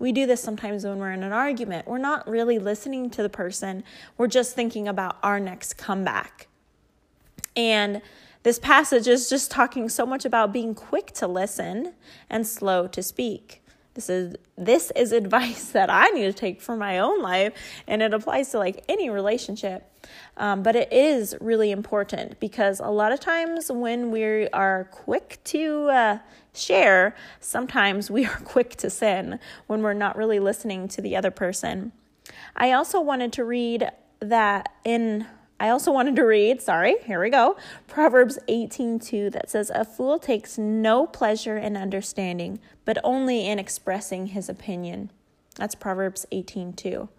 we 0.00 0.10
do 0.10 0.26
this 0.26 0.42
sometimes 0.42 0.84
when 0.84 0.98
we're 0.98 1.12
in 1.12 1.22
an 1.22 1.32
argument. 1.32 1.86
We're 1.86 1.98
not 1.98 2.26
really 2.26 2.58
listening 2.58 3.10
to 3.10 3.22
the 3.22 3.28
person, 3.28 3.84
we're 4.18 4.26
just 4.26 4.56
thinking 4.56 4.88
about 4.88 5.18
our 5.22 5.38
next 5.38 5.76
comeback. 5.78 6.48
And 7.54 8.02
this 8.42 8.58
passage 8.58 9.06
is 9.06 9.28
just 9.28 9.50
talking 9.50 9.88
so 9.88 10.06
much 10.06 10.24
about 10.24 10.52
being 10.52 10.74
quick 10.74 11.12
to 11.12 11.26
listen 11.26 11.92
and 12.30 12.46
slow 12.46 12.86
to 12.88 13.02
speak. 13.02 13.59
This 13.94 14.08
is 14.08 14.36
this 14.56 14.92
is 14.94 15.12
advice 15.24 15.70
that 15.70 15.90
I 15.90 16.08
need 16.10 16.24
to 16.24 16.32
take 16.32 16.60
for 16.60 16.76
my 16.76 16.98
own 16.98 17.22
life, 17.22 17.52
and 17.86 18.02
it 18.02 18.14
applies 18.14 18.50
to 18.50 18.58
like 18.58 18.84
any 18.88 19.10
relationship. 19.10 19.86
Um, 20.36 20.62
but 20.62 20.76
it 20.76 20.92
is 20.92 21.36
really 21.40 21.70
important 21.70 22.40
because 22.40 22.80
a 22.80 22.88
lot 22.88 23.12
of 23.12 23.20
times 23.20 23.70
when 23.70 24.10
we 24.10 24.48
are 24.48 24.84
quick 24.90 25.38
to 25.44 25.88
uh, 25.90 26.18
share, 26.54 27.14
sometimes 27.40 28.10
we 28.10 28.26
are 28.26 28.40
quick 28.44 28.76
to 28.76 28.90
sin 28.90 29.38
when 29.66 29.82
we're 29.82 29.92
not 29.92 30.16
really 30.16 30.40
listening 30.40 30.88
to 30.88 31.02
the 31.02 31.16
other 31.16 31.30
person. 31.30 31.92
I 32.56 32.72
also 32.72 33.00
wanted 33.00 33.32
to 33.34 33.44
read 33.44 33.90
that 34.20 34.72
in 34.84 35.26
I 35.60 35.68
also 35.68 35.92
wanted 35.92 36.16
to 36.16 36.22
read, 36.24 36.62
sorry, 36.62 36.96
here 37.04 37.20
we 37.20 37.28
go. 37.28 37.56
Proverbs 37.86 38.38
18:2 38.48 39.30
that 39.30 39.50
says 39.50 39.70
a 39.74 39.84
fool 39.84 40.18
takes 40.18 40.56
no 40.56 41.06
pleasure 41.06 41.58
in 41.58 41.76
understanding, 41.76 42.58
but 42.86 42.96
only 43.04 43.46
in 43.46 43.58
expressing 43.58 44.28
his 44.28 44.48
opinion. 44.48 45.10
That's 45.56 45.74
Proverbs 45.74 46.24
18:2. 46.32 47.10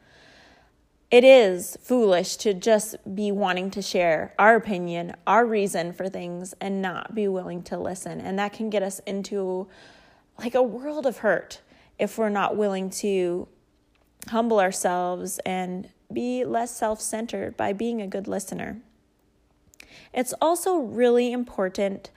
it 1.12 1.26
is 1.26 1.78
foolish 1.82 2.38
to 2.38 2.54
just 2.54 2.96
be 3.14 3.32
wanting 3.32 3.70
to 3.70 3.82
share 3.82 4.34
our 4.40 4.56
opinion, 4.56 5.14
our 5.28 5.46
reason 5.46 5.92
for 5.92 6.08
things, 6.08 6.56
and 6.62 6.82
not 6.82 7.14
be 7.14 7.28
willing 7.28 7.62
to 7.62 7.78
listen. 7.78 8.22
And 8.22 8.40
that 8.40 8.54
can 8.54 8.70
get 8.70 8.82
us 8.82 9.00
into 9.00 9.68
like 10.40 10.56
a 10.56 10.64
world 10.64 11.06
of 11.06 11.18
hurt 11.18 11.62
if 12.00 12.18
we're 12.18 12.30
not 12.30 12.56
willing 12.56 12.90
to 12.90 13.48
humble 14.30 14.60
ourselves 14.60 15.40
and 15.46 15.90
be 16.14 16.46
less 16.46 16.76
self 16.76 17.02
centered 17.02 17.58
by 17.58 17.74
being 17.74 18.02
a 18.02 18.08
good 18.08 18.28
listener. 18.28 18.82
It's 20.14 20.34
also 20.42 20.78
really 20.78 21.32
important 21.32 22.12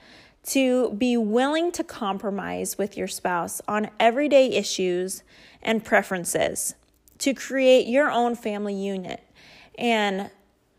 to 0.45 0.91
be 0.91 1.17
willing 1.17 1.71
to 1.71 1.83
compromise 1.83 2.77
with 2.77 2.97
your 2.97 3.07
spouse 3.07 3.61
on 3.67 3.89
everyday 3.99 4.47
issues 4.51 5.23
and 5.61 5.83
preferences 5.83 6.75
to 7.19 7.33
create 7.33 7.87
your 7.87 8.11
own 8.11 8.35
family 8.35 8.75
unit. 8.75 9.23
And 9.77 10.29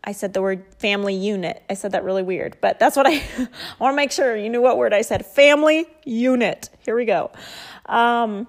I 0.03 0.13
said 0.13 0.33
the 0.33 0.41
word 0.41 0.63
family 0.79 1.15
unit. 1.15 1.63
I 1.69 1.73
said 1.73 1.91
that 1.91 2.03
really 2.05 2.23
weird, 2.23 2.57
but 2.61 2.79
that's 2.79 2.95
what 2.95 3.05
I, 3.05 3.15
I 3.37 3.47
want 3.79 3.93
to 3.93 3.95
make 3.95 4.11
sure 4.11 4.37
you 4.37 4.49
knew 4.49 4.61
what 4.61 4.77
word 4.77 4.93
I 4.93 5.01
said. 5.01 5.25
Family 5.25 5.85
unit. 6.05 6.69
Here 6.79 6.95
we 6.95 7.03
go. 7.05 7.31
Um, 7.87 8.47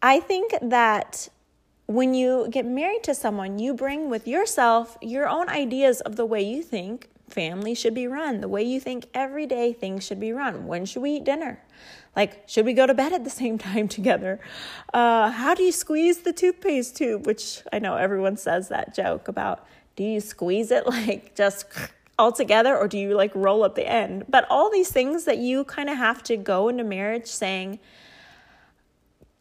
I 0.00 0.20
think 0.20 0.54
that 0.62 1.28
when 1.86 2.14
you 2.14 2.48
get 2.50 2.64
married 2.64 3.02
to 3.04 3.14
someone, 3.14 3.58
you 3.58 3.74
bring 3.74 4.08
with 4.08 4.26
yourself 4.26 4.96
your 5.02 5.28
own 5.28 5.48
ideas 5.48 6.00
of 6.00 6.16
the 6.16 6.24
way 6.24 6.42
you 6.42 6.62
think 6.62 7.08
family 7.28 7.74
should 7.74 7.94
be 7.94 8.06
run, 8.06 8.40
the 8.40 8.48
way 8.48 8.62
you 8.62 8.80
think 8.80 9.06
everyday 9.12 9.72
things 9.72 10.04
should 10.04 10.20
be 10.20 10.32
run. 10.32 10.66
When 10.66 10.84
should 10.86 11.02
we 11.02 11.16
eat 11.16 11.24
dinner? 11.24 11.60
Like, 12.16 12.48
should 12.48 12.64
we 12.64 12.72
go 12.72 12.86
to 12.86 12.94
bed 12.94 13.12
at 13.12 13.24
the 13.24 13.30
same 13.30 13.58
time 13.70 13.88
together? 13.88 14.40
Uh, 14.92 15.30
how 15.30 15.54
do 15.54 15.62
you 15.62 15.72
squeeze 15.72 16.18
the 16.18 16.32
toothpaste 16.32 16.96
tube? 16.96 17.26
Which 17.26 17.62
I 17.72 17.78
know 17.78 17.96
everyone 17.96 18.36
says 18.36 18.68
that 18.68 18.94
joke 18.94 19.28
about 19.28 19.66
do 19.96 20.04
you 20.04 20.20
squeeze 20.20 20.70
it 20.70 20.86
like 20.88 21.34
just 21.34 21.66
all 22.18 22.32
together 22.32 22.76
or 22.76 22.86
do 22.86 22.96
you 22.96 23.14
like 23.14 23.32
roll 23.34 23.62
up 23.62 23.74
the 23.74 23.86
end? 23.86 24.24
But 24.28 24.46
all 24.48 24.70
these 24.70 24.90
things 24.90 25.24
that 25.24 25.38
you 25.38 25.64
kind 25.64 25.90
of 25.90 25.98
have 25.98 26.22
to 26.24 26.36
go 26.36 26.68
into 26.68 26.84
marriage 26.84 27.26
saying, 27.26 27.80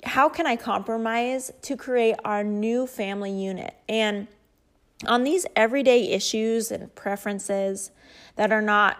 how 0.04 0.30
can 0.30 0.46
I 0.46 0.56
compromise 0.56 1.52
to 1.64 1.76
create 1.76 2.16
our 2.24 2.44
new 2.44 2.88
family 2.88 3.32
unit? 3.32 3.74
And 3.88 4.28
on 5.08 5.24
these 5.24 5.46
everyday 5.56 6.10
issues 6.10 6.72
and 6.72 6.94
preferences 6.96 7.92
that 8.36 8.52
are 8.52 8.62
not 8.62 8.98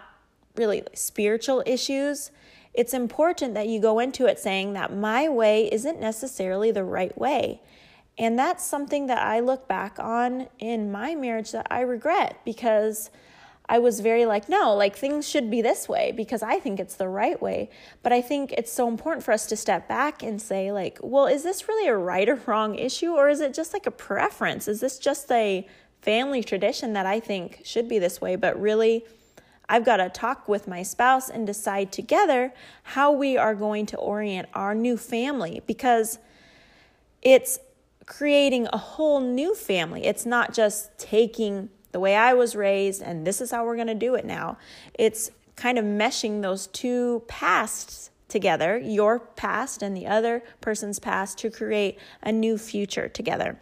really 0.56 0.82
spiritual 0.94 1.62
issues, 1.66 2.30
it's 2.72 2.92
important 2.92 3.54
that 3.54 3.68
you 3.68 3.80
go 3.80 3.98
into 3.98 4.26
it 4.26 4.38
saying 4.38 4.72
that 4.74 4.94
my 4.94 5.28
way 5.28 5.72
isn't 5.72 6.00
necessarily 6.00 6.70
the 6.70 6.84
right 6.84 7.16
way. 7.16 7.60
And 8.18 8.38
that's 8.38 8.64
something 8.64 9.06
that 9.06 9.18
I 9.18 9.40
look 9.40 9.66
back 9.66 9.98
on 9.98 10.48
in 10.58 10.90
my 10.92 11.14
marriage 11.14 11.52
that 11.52 11.66
I 11.70 11.80
regret 11.80 12.40
because 12.44 13.10
I 13.66 13.78
was 13.78 14.00
very 14.00 14.26
like, 14.26 14.48
no, 14.48 14.74
like 14.74 14.94
things 14.94 15.28
should 15.28 15.50
be 15.50 15.62
this 15.62 15.88
way 15.88 16.12
because 16.12 16.42
I 16.42 16.58
think 16.58 16.78
it's 16.78 16.96
the 16.96 17.08
right 17.08 17.40
way. 17.40 17.70
But 18.02 18.12
I 18.12 18.20
think 18.20 18.52
it's 18.52 18.70
so 18.70 18.88
important 18.88 19.24
for 19.24 19.32
us 19.32 19.46
to 19.46 19.56
step 19.56 19.88
back 19.88 20.22
and 20.22 20.40
say, 20.40 20.70
like, 20.70 20.98
well, 21.02 21.26
is 21.26 21.42
this 21.42 21.66
really 21.66 21.88
a 21.88 21.96
right 21.96 22.28
or 22.28 22.38
wrong 22.46 22.74
issue 22.74 23.12
or 23.12 23.30
is 23.30 23.40
it 23.40 23.54
just 23.54 23.72
like 23.72 23.86
a 23.86 23.90
preference? 23.90 24.68
Is 24.68 24.80
this 24.80 24.98
just 24.98 25.30
a 25.32 25.66
family 26.02 26.42
tradition 26.42 26.92
that 26.92 27.06
I 27.06 27.20
think 27.20 27.62
should 27.64 27.88
be 27.88 27.98
this 27.98 28.20
way? 28.20 28.36
But 28.36 28.60
really, 28.60 29.06
I've 29.66 29.84
got 29.84 29.96
to 29.96 30.10
talk 30.10 30.46
with 30.46 30.68
my 30.68 30.82
spouse 30.82 31.30
and 31.30 31.46
decide 31.46 31.90
together 31.90 32.52
how 32.82 33.12
we 33.12 33.38
are 33.38 33.54
going 33.54 33.86
to 33.86 33.96
orient 33.96 34.46
our 34.52 34.74
new 34.74 34.98
family 34.98 35.62
because 35.66 36.18
it's 37.22 37.58
creating 38.04 38.68
a 38.70 38.76
whole 38.76 39.20
new 39.20 39.54
family. 39.54 40.04
It's 40.04 40.26
not 40.26 40.52
just 40.52 40.98
taking 40.98 41.70
the 41.94 42.00
way 42.00 42.16
I 42.16 42.34
was 42.34 42.56
raised 42.56 43.00
and 43.02 43.24
this 43.24 43.40
is 43.40 43.52
how 43.52 43.64
we're 43.64 43.76
going 43.76 43.86
to 43.86 43.94
do 43.94 44.16
it 44.16 44.24
now. 44.24 44.58
It's 44.94 45.30
kind 45.54 45.78
of 45.78 45.84
meshing 45.84 46.42
those 46.42 46.66
two 46.66 47.22
pasts 47.28 48.10
together, 48.28 48.76
your 48.76 49.20
past 49.20 49.80
and 49.80 49.96
the 49.96 50.08
other 50.08 50.42
person's 50.60 50.98
past, 50.98 51.38
to 51.38 51.50
create 51.50 51.96
a 52.20 52.32
new 52.32 52.58
future 52.58 53.08
together. 53.08 53.60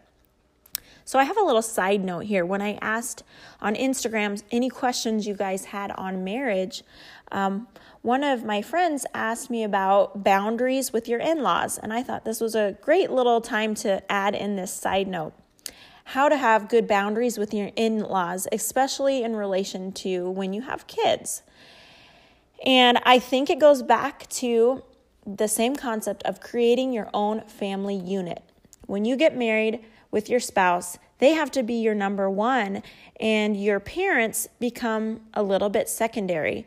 So 1.05 1.19
I 1.19 1.25
have 1.25 1.37
a 1.37 1.43
little 1.43 1.61
side 1.61 2.03
note 2.03 2.25
here. 2.25 2.47
When 2.47 2.63
I 2.63 2.79
asked 2.81 3.23
on 3.61 3.75
Instagram 3.75 4.43
any 4.51 4.71
questions 4.71 5.27
you 5.27 5.35
guys 5.35 5.67
had 5.67 5.91
on 5.91 6.25
marriage, 6.25 6.83
um, 7.33 7.69
one 8.01 8.25
of 8.25 8.45
my 8.45 8.63
friends 8.63 9.05
asked 9.13 9.51
me 9.51 9.63
about 9.63 10.25
boundaries 10.25 10.91
with 10.91 11.07
your 11.07 11.21
in 11.21 11.43
laws, 11.43 11.77
and 11.77 11.93
I 11.93 12.03
thought 12.03 12.25
this 12.25 12.41
was 12.41 12.55
a 12.55 12.79
great 12.81 13.11
little 13.11 13.43
time 13.43 13.75
to 13.75 14.11
add 14.11 14.35
in 14.35 14.57
this 14.57 14.73
side 14.73 15.07
note. 15.07 15.35
How 16.05 16.29
to 16.29 16.37
have 16.37 16.69
good 16.69 16.87
boundaries 16.87 17.39
with 17.39 17.55
your 17.55 17.71
in 17.77 18.01
laws, 18.01 18.47
especially 18.53 19.23
in 19.23 19.37
relation 19.37 19.93
to 19.93 20.31
when 20.31 20.53
you 20.53 20.63
have 20.63 20.87
kids. 20.87 21.43
And 22.65 22.99
I 23.05 23.19
think 23.19 23.51
it 23.51 23.59
goes 23.59 23.83
back 23.83 24.29
to 24.31 24.83
the 25.27 25.49
same 25.49 25.77
concept 25.77 26.23
of 26.25 26.41
creating 26.41 26.93
your 26.93 27.09
own 27.15 27.43
family 27.43 27.97
unit. 27.97 28.43
When 28.87 29.05
you 29.05 29.17
get 29.17 29.37
married, 29.37 29.81
with 30.13 30.29
your 30.29 30.39
spouse, 30.39 30.99
they 31.19 31.31
have 31.33 31.51
to 31.53 31.65
be 31.65 31.75
your 31.75 31.95
number 31.95 32.31
one, 32.31 32.83
and 33.19 33.61
your 33.61 33.81
parents 33.81 34.47
become 34.61 35.23
a 35.35 35.43
little 35.43 35.71
bit 35.71 35.89
secondary. 35.89 36.65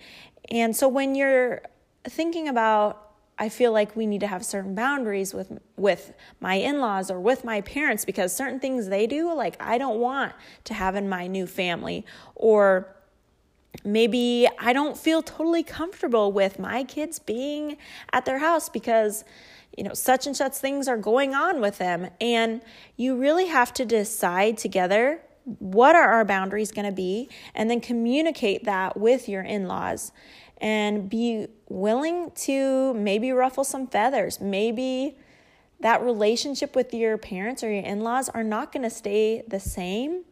And 0.51 0.75
so 0.75 0.89
when 0.89 1.15
you're 1.15 1.61
thinking 2.03 2.49
about 2.49 3.04
I 3.37 3.49
feel 3.49 3.71
like 3.71 3.95
we 3.95 4.05
need 4.05 4.21
to 4.21 4.27
have 4.27 4.45
certain 4.45 4.75
boundaries 4.75 5.33
with 5.33 5.59
with 5.75 6.13
my 6.39 6.55
in-laws 6.55 7.11
or 7.11 7.19
with 7.19 7.43
my 7.43 7.61
parents 7.61 8.05
because 8.05 8.33
certain 8.33 8.59
things 8.59 8.87
they 8.87 9.07
do 9.07 9.33
like 9.33 9.57
I 9.59 9.77
don't 9.77 9.99
want 9.99 10.33
to 10.65 10.73
have 10.73 10.95
in 10.95 11.09
my 11.09 11.27
new 11.27 11.45
family 11.45 12.05
or 12.35 12.95
maybe 13.83 14.47
I 14.57 14.71
don't 14.71 14.97
feel 14.97 15.21
totally 15.21 15.63
comfortable 15.63 16.31
with 16.31 16.59
my 16.59 16.83
kids 16.83 17.19
being 17.19 17.77
at 18.13 18.25
their 18.25 18.39
house 18.39 18.69
because 18.69 19.25
you 19.77 19.83
know, 19.83 19.93
such 19.93 20.25
and 20.25 20.35
such 20.35 20.53
things 20.53 20.87
are 20.87 20.97
going 20.97 21.35
on 21.35 21.59
with 21.59 21.77
them. 21.77 22.09
And 22.21 22.61
you 22.95 23.17
really 23.17 23.47
have 23.47 23.73
to 23.73 23.85
decide 23.85 24.57
together 24.57 25.21
what 25.59 25.95
are 25.95 26.11
our 26.11 26.25
boundaries 26.25 26.71
going 26.71 26.87
to 26.87 26.91
be 26.91 27.29
and 27.53 27.69
then 27.69 27.79
communicate 27.79 28.63
that 28.63 28.97
with 28.97 29.29
your 29.29 29.43
in 29.43 29.67
laws 29.67 30.11
and 30.57 31.09
be 31.09 31.47
willing 31.67 32.31
to 32.31 32.93
maybe 32.93 33.31
ruffle 33.31 33.63
some 33.63 33.87
feathers. 33.87 34.39
Maybe 34.39 35.17
that 35.79 36.01
relationship 36.01 36.75
with 36.75 36.93
your 36.93 37.17
parents 37.17 37.63
or 37.63 37.71
your 37.71 37.83
in 37.83 38.01
laws 38.01 38.29
are 38.29 38.43
not 38.43 38.71
going 38.71 38.83
to 38.83 38.89
stay 38.89 39.43
the 39.47 39.59
same 39.59 40.23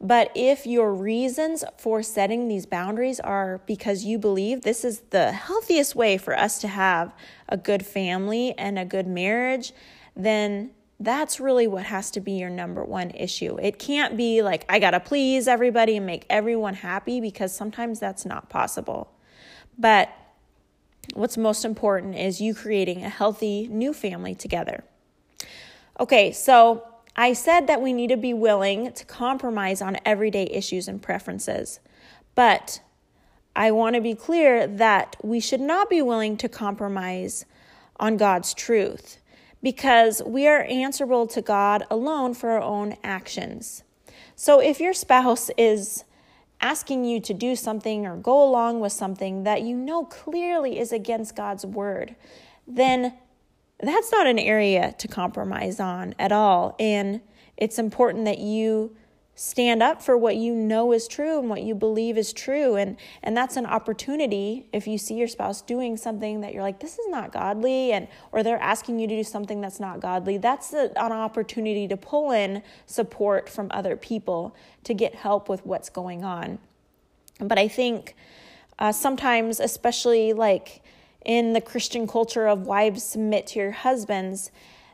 but 0.00 0.30
if 0.34 0.66
your 0.66 0.92
reasons 0.92 1.64
for 1.78 2.02
setting 2.02 2.48
these 2.48 2.66
boundaries 2.66 3.18
are 3.18 3.62
because 3.66 4.04
you 4.04 4.18
believe 4.18 4.60
this 4.60 4.84
is 4.84 5.00
the 5.10 5.32
healthiest 5.32 5.94
way 5.94 6.18
for 6.18 6.38
us 6.38 6.58
to 6.60 6.68
have 6.68 7.14
a 7.48 7.56
good 7.56 7.84
family 7.84 8.54
and 8.58 8.78
a 8.78 8.84
good 8.84 9.06
marriage, 9.06 9.72
then 10.14 10.70
that's 11.00 11.40
really 11.40 11.66
what 11.66 11.84
has 11.84 12.10
to 12.10 12.20
be 12.20 12.32
your 12.32 12.50
number 12.50 12.84
one 12.84 13.10
issue. 13.10 13.58
It 13.60 13.78
can't 13.78 14.16
be 14.16 14.42
like, 14.42 14.66
I 14.68 14.78
gotta 14.78 15.00
please 15.00 15.48
everybody 15.48 15.96
and 15.96 16.04
make 16.04 16.26
everyone 16.28 16.74
happy 16.74 17.20
because 17.20 17.54
sometimes 17.54 17.98
that's 17.98 18.26
not 18.26 18.50
possible. 18.50 19.10
But 19.78 20.10
what's 21.14 21.36
most 21.36 21.64
important 21.64 22.16
is 22.16 22.40
you 22.40 22.54
creating 22.54 23.02
a 23.02 23.08
healthy 23.08 23.68
new 23.68 23.92
family 23.92 24.34
together. 24.34 24.84
Okay, 25.98 26.32
so 26.32 26.86
I 27.14 27.32
said 27.32 27.66
that 27.66 27.80
we 27.80 27.92
need 27.92 28.08
to 28.08 28.16
be 28.16 28.34
willing 28.34 28.92
to 28.92 29.04
compromise 29.04 29.80
on 29.80 29.96
everyday 30.04 30.44
issues 30.44 30.88
and 30.88 31.00
preferences. 31.00 31.80
But 32.34 32.80
I 33.54 33.70
want 33.70 33.96
to 33.96 34.02
be 34.02 34.14
clear 34.14 34.66
that 34.66 35.16
we 35.22 35.40
should 35.40 35.62
not 35.62 35.88
be 35.88 36.02
willing 36.02 36.36
to 36.36 36.48
compromise 36.48 37.46
on 37.98 38.18
God's 38.18 38.52
truth 38.52 39.18
because 39.62 40.22
we 40.26 40.46
are 40.46 40.64
answerable 40.64 41.26
to 41.28 41.40
God 41.40 41.84
alone 41.90 42.34
for 42.34 42.50
our 42.50 42.60
own 42.60 42.96
actions. 43.02 43.82
So 44.34 44.60
if 44.60 44.78
your 44.78 44.92
spouse 44.92 45.50
is 45.56 46.04
asking 46.60 47.04
you 47.04 47.20
to 47.20 47.34
do 47.34 47.54
something 47.56 48.06
or 48.06 48.16
go 48.16 48.42
along 48.42 48.80
with 48.80 48.92
something 48.92 49.44
that 49.44 49.62
you 49.62 49.76
know 49.76 50.04
clearly 50.04 50.78
is 50.78 50.92
against 50.92 51.36
God's 51.36 51.66
word, 51.66 52.16
then 52.66 53.14
that's 53.80 54.10
not 54.10 54.26
an 54.26 54.38
area 54.38 54.94
to 54.98 55.08
compromise 55.08 55.80
on 55.80 56.14
at 56.18 56.32
all. 56.32 56.74
And 56.78 57.20
it's 57.56 57.78
important 57.78 58.24
that 58.24 58.38
you 58.38 58.96
stand 59.36 59.82
up 59.82 60.02
for 60.02 60.16
what 60.16 60.34
you 60.34 60.54
know 60.54 60.92
is 60.92 61.06
true 61.06 61.38
and 61.38 61.48
what 61.48 61.62
you 61.62 61.74
believe 61.74 62.18
is 62.18 62.32
true. 62.32 62.74
And 62.74 62.96
and 63.22 63.36
that's 63.36 63.56
an 63.56 63.66
opportunity 63.66 64.66
if 64.72 64.88
you 64.88 64.98
see 64.98 65.14
your 65.14 65.28
spouse 65.28 65.60
doing 65.60 65.96
something 65.96 66.40
that 66.40 66.52
you're 66.52 66.62
like 66.62 66.80
this 66.80 66.98
is 66.98 67.06
not 67.08 67.32
godly 67.32 67.92
and 67.92 68.08
or 68.32 68.42
they're 68.42 68.58
asking 68.58 68.98
you 68.98 69.06
to 69.06 69.14
do 69.14 69.22
something 69.22 69.60
that's 69.60 69.78
not 69.78 70.00
godly. 70.00 70.38
That's 70.38 70.72
a, 70.72 70.90
an 70.98 71.12
opportunity 71.12 71.86
to 71.86 71.96
pull 71.96 72.32
in 72.32 72.62
support 72.86 73.48
from 73.48 73.68
other 73.70 73.96
people 73.96 74.56
to 74.84 74.94
get 74.94 75.14
help 75.14 75.48
with 75.48 75.64
what's 75.64 75.90
going 75.90 76.24
on. 76.24 76.58
But 77.38 77.58
i 77.58 77.68
think 77.68 78.16
uh, 78.78 78.92
sometimes 78.92 79.60
especially 79.60 80.32
like 80.32 80.82
in 81.26 81.52
the 81.52 81.60
Christian 81.60 82.06
culture 82.06 82.46
of 82.46 82.66
wives 82.66 83.02
submit 83.02 83.48
to 83.48 83.58
your 83.58 83.72
husbands, 83.72 84.52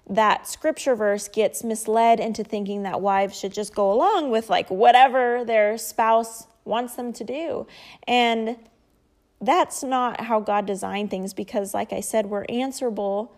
that 0.09 0.47
scripture 0.49 0.95
verse 0.95 1.29
gets 1.29 1.63
misled 1.63 2.21
into 2.21 2.43
thinking 2.43 2.83
that 2.83 3.01
wives 3.01 3.39
should 3.39 3.53
just 3.53 3.75
go 3.75 3.93
along 3.93 4.31
with 4.31 4.51
like 4.51 4.71
whatever 4.71 5.45
their 5.45 5.79
spouse 5.79 6.47
wants 6.65 6.95
them 6.95 7.13
to 7.13 7.25
do. 7.25 7.67
And 8.07 8.57
that's 9.41 9.83
not 9.83 10.23
how 10.23 10.41
God 10.41 10.67
designed 10.67 11.11
things 11.11 11.35
because, 11.35 11.75
like 11.75 11.93
I 11.93 12.01
said, 12.01 12.27
we're 12.27 12.47
answerable 12.49 13.35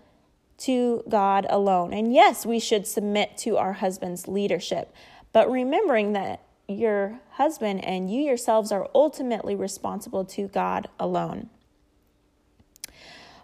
to 0.59 1.03
God 1.09 1.47
alone. 1.49 1.93
And 1.93 2.13
yes, 2.13 2.47
we 2.47 2.61
should 2.61 2.87
submit 2.87 3.37
to 3.39 3.57
our 3.57 3.75
husband's 3.75 4.29
leadership, 4.29 4.95
but 5.33 5.51
remembering 5.51 6.13
that 6.13 6.43
your 6.69 7.21
husband 7.33 7.85
and 7.85 8.11
you 8.13 8.23
yourselves 8.23 8.73
are 8.73 8.89
ultimately 8.95 9.55
responsible 9.55 10.25
to 10.25 10.49
God 10.49 10.89
alone. 10.99 11.51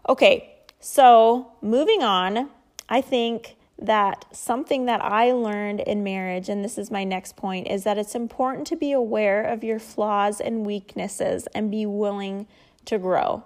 Okay, 0.09 0.55
so 0.79 1.53
moving 1.61 2.03
on, 2.03 2.51
I 2.91 3.01
think 3.01 3.57
that 3.79 4.27
something 4.33 4.85
that 4.87 5.03
I 5.03 5.33
learned 5.33 5.81
in 5.81 6.03
marriage, 6.05 6.49
and 6.49 6.63
this 6.63 6.77
is 6.77 6.91
my 6.91 7.05
next 7.05 7.37
point, 7.37 7.69
is 7.69 7.85
that 7.85 7.97
it's 7.97 8.15
important 8.15 8.67
to 8.67 8.77
be 8.77 8.93
aware 8.93 9.43
of 9.43 9.65
your 9.65 9.79
flaws 9.79 10.41
and 10.41 10.67
weaknesses 10.67 11.47
and 11.55 11.71
be 11.71 11.87
willing 11.87 12.47
to 12.85 12.99
grow. 12.99 13.45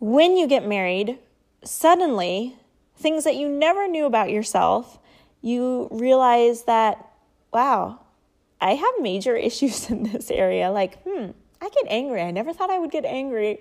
When 0.00 0.36
you 0.36 0.48
get 0.48 0.66
married, 0.66 1.18
suddenly 1.62 2.56
things 2.96 3.24
that 3.24 3.36
you 3.36 3.48
never 3.48 3.86
knew 3.86 4.06
about 4.06 4.30
yourself, 4.30 4.98
you 5.40 5.88
realize 5.92 6.64
that, 6.64 7.06
wow, 7.52 8.00
I 8.60 8.74
have 8.74 8.94
major 9.00 9.36
issues 9.48 9.90
in 9.90 10.04
this 10.04 10.30
area. 10.30 10.70
Like, 10.70 11.02
hmm, 11.04 11.30
I 11.60 11.68
get 11.68 11.84
angry. 11.88 12.22
I 12.22 12.30
never 12.30 12.52
thought 12.52 12.70
I 12.70 12.78
would 12.78 12.90
get 12.90 13.04
angry. 13.04 13.60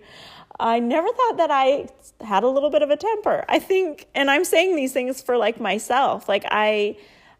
I 0.59 0.79
never 0.79 1.07
thought 1.07 1.37
that 1.37 1.51
I 1.51 1.87
had 2.21 2.43
a 2.43 2.47
little 2.47 2.69
bit 2.69 2.81
of 2.81 2.89
a 2.89 2.97
temper. 2.97 3.43
I 3.49 3.59
think, 3.59 4.07
and 4.13 4.29
I'm 4.29 4.45
saying 4.45 4.75
these 4.75 4.93
things 4.93 5.21
for 5.21 5.37
like 5.37 5.59
myself. 5.59 6.29
Like, 6.29 6.45
I, 6.49 6.97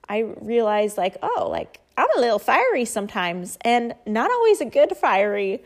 I 0.09 0.19
realized, 0.41 0.97
like, 0.97 1.17
oh, 1.21 1.47
like 1.49 1.79
I'm 1.97 2.07
a 2.17 2.21
little 2.21 2.39
fiery 2.39 2.85
sometimes 2.85 3.57
and 3.61 3.93
not 4.05 4.31
always 4.31 4.61
a 4.61 4.65
good 4.65 4.97
fiery. 4.97 5.63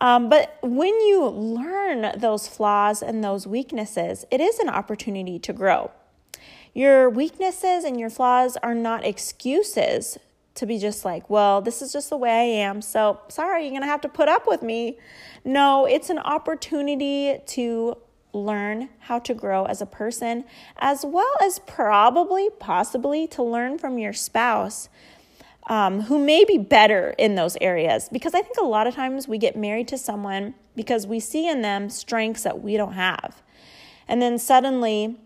Um, 0.00 0.28
but 0.28 0.58
when 0.62 0.92
you 1.06 1.26
learn 1.26 2.18
those 2.18 2.48
flaws 2.48 3.02
and 3.02 3.22
those 3.22 3.46
weaknesses, 3.46 4.24
it 4.30 4.40
is 4.40 4.58
an 4.58 4.68
opportunity 4.68 5.38
to 5.38 5.52
grow. 5.52 5.90
Your 6.74 7.08
weaknesses 7.08 7.84
and 7.84 7.98
your 7.98 8.10
flaws 8.10 8.56
are 8.62 8.74
not 8.74 9.04
excuses 9.04 10.18
to 10.54 10.66
be 10.66 10.78
just 10.78 11.04
like, 11.04 11.28
well, 11.28 11.60
this 11.60 11.82
is 11.82 11.92
just 11.92 12.10
the 12.10 12.16
way 12.16 12.30
I 12.30 12.64
am. 12.64 12.80
So 12.80 13.20
sorry, 13.28 13.62
you're 13.62 13.72
going 13.72 13.82
to 13.82 13.88
have 13.88 14.00
to 14.02 14.08
put 14.08 14.28
up 14.28 14.46
with 14.46 14.62
me. 14.62 14.98
No, 15.44 15.84
it's 15.86 16.10
an 16.10 16.18
opportunity 16.18 17.38
to 17.46 17.96
learn 18.32 18.88
how 19.00 19.18
to 19.20 19.34
grow 19.34 19.64
as 19.64 19.80
a 19.80 19.86
person, 19.86 20.44
as 20.78 21.04
well 21.04 21.32
as 21.42 21.58
probably, 21.60 22.50
possibly 22.58 23.26
to 23.28 23.42
learn 23.42 23.78
from 23.78 23.98
your 23.98 24.12
spouse 24.12 24.88
um, 25.66 26.02
who 26.02 26.18
may 26.18 26.44
be 26.44 26.58
better 26.58 27.14
in 27.16 27.36
those 27.36 27.56
areas. 27.60 28.08
Because 28.10 28.34
I 28.34 28.42
think 28.42 28.56
a 28.58 28.64
lot 28.64 28.86
of 28.86 28.94
times 28.94 29.26
we 29.26 29.38
get 29.38 29.56
married 29.56 29.88
to 29.88 29.98
someone 29.98 30.54
because 30.76 31.06
we 31.06 31.20
see 31.20 31.48
in 31.48 31.62
them 31.62 31.88
strengths 31.88 32.42
that 32.42 32.60
we 32.60 32.76
don't 32.76 32.94
have. 32.94 33.42
And 34.06 34.20
then 34.20 34.38
suddenly, 34.38 35.16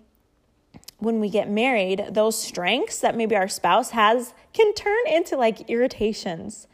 when 0.99 1.21
we 1.21 1.31
get 1.31 1.49
married, 1.49 2.05
those 2.11 2.40
strengths 2.40 2.99
that 3.00 3.17
maybe 3.17 3.37
our 3.37 3.49
spouse 3.49 3.90
has 3.90 4.35
can 4.52 4.75
turn 4.75 5.07
into 5.07 5.37
like 5.37 5.71
irritations. 5.71 6.67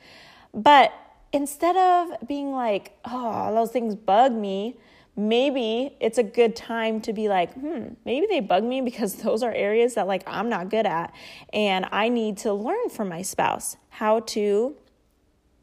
But 0.52 0.93
instead 1.33 1.76
of 1.76 2.26
being 2.26 2.52
like, 2.52 2.97
oh, 3.04 3.54
those 3.54 3.71
things 3.71 3.95
bug 3.95 4.33
me, 4.33 4.78
maybe 5.16 5.97
it's 6.00 6.16
a 6.16 6.23
good 6.23 6.57
time 6.57 7.00
to 7.02 7.12
be 7.12 7.28
like, 7.28 7.52
hmm, 7.54 7.88
maybe 8.04 8.26
they 8.28 8.40
bug 8.40 8.64
me 8.64 8.81
because 8.81 9.14
those 9.23 9.43
are 9.43 9.52
areas 9.52 9.95
that 9.95 10.07
like 10.07 10.23
I'm 10.26 10.49
not 10.49 10.71
good 10.71 10.87
at 10.87 11.12
and 11.52 11.87
I 11.93 12.09
need 12.09 12.38
to 12.38 12.52
learn 12.52 12.88
from 12.88 13.09
my 13.09 13.23
spouse 13.23 13.76
how 13.90 14.21
to 14.21 14.76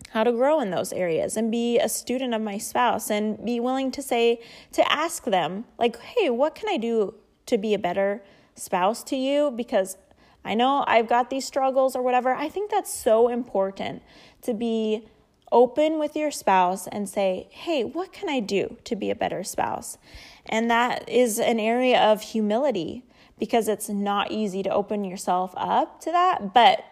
how 0.10 0.24
to 0.25 0.32
grow 0.32 0.60
in 0.60 0.72
those 0.72 0.91
areas 0.91 1.38
and 1.38 1.50
be 1.50 1.80
a 1.80 1.88
student 1.88 2.34
of 2.34 2.41
my 2.41 2.58
spouse 2.58 3.10
and 3.10 3.44
be 3.46 3.62
willing 3.62 3.91
to 3.91 4.01
say 4.01 4.41
to 4.74 4.91
ask 4.91 5.24
them 5.24 5.63
like, 5.78 5.97
"Hey, 6.00 6.30
what 6.30 6.54
can 6.54 6.67
I 6.67 6.76
do 6.78 7.13
to 7.45 7.58
be 7.58 7.74
a 7.74 7.80
better 7.80 8.21
spouse 8.62 9.04
to 9.06 9.15
you 9.15 9.52
because 9.52 9.97
I 10.43 10.54
know 10.54 10.84
I've 10.88 11.08
got 11.08 11.30
these 11.30 11.45
struggles 11.45 11.95
or 11.95 12.02
whatever." 12.02 12.34
I 12.34 12.50
think 12.50 12.71
that's 12.71 12.93
so 12.93 13.28
important 13.28 14.02
to 14.43 14.54
be 14.54 15.06
open 15.52 16.00
with 16.00 16.15
your 16.15 16.32
spouse 16.32 16.88
and 16.88 17.10
say, 17.10 17.47
hey, 17.52 17.84
what 17.84 18.13
can 18.13 18.30
I 18.30 18.39
do 18.39 18.78
to 18.86 18.95
be 18.95 19.10
a 19.10 19.15
better 19.15 19.43
spouse? 19.43 19.97
And 20.45 20.71
that 20.71 21.08
is 21.10 21.39
an 21.39 21.60
area 21.60 22.00
of 22.00 22.21
humility 22.21 23.04
because 23.38 23.67
it's 23.67 23.89
not 23.89 24.32
easy 24.32 24.63
to 24.63 24.69
open 24.69 25.04
yourself 25.04 25.54
up 25.58 26.00
to 26.02 26.12
that, 26.12 26.54
but 26.54 26.84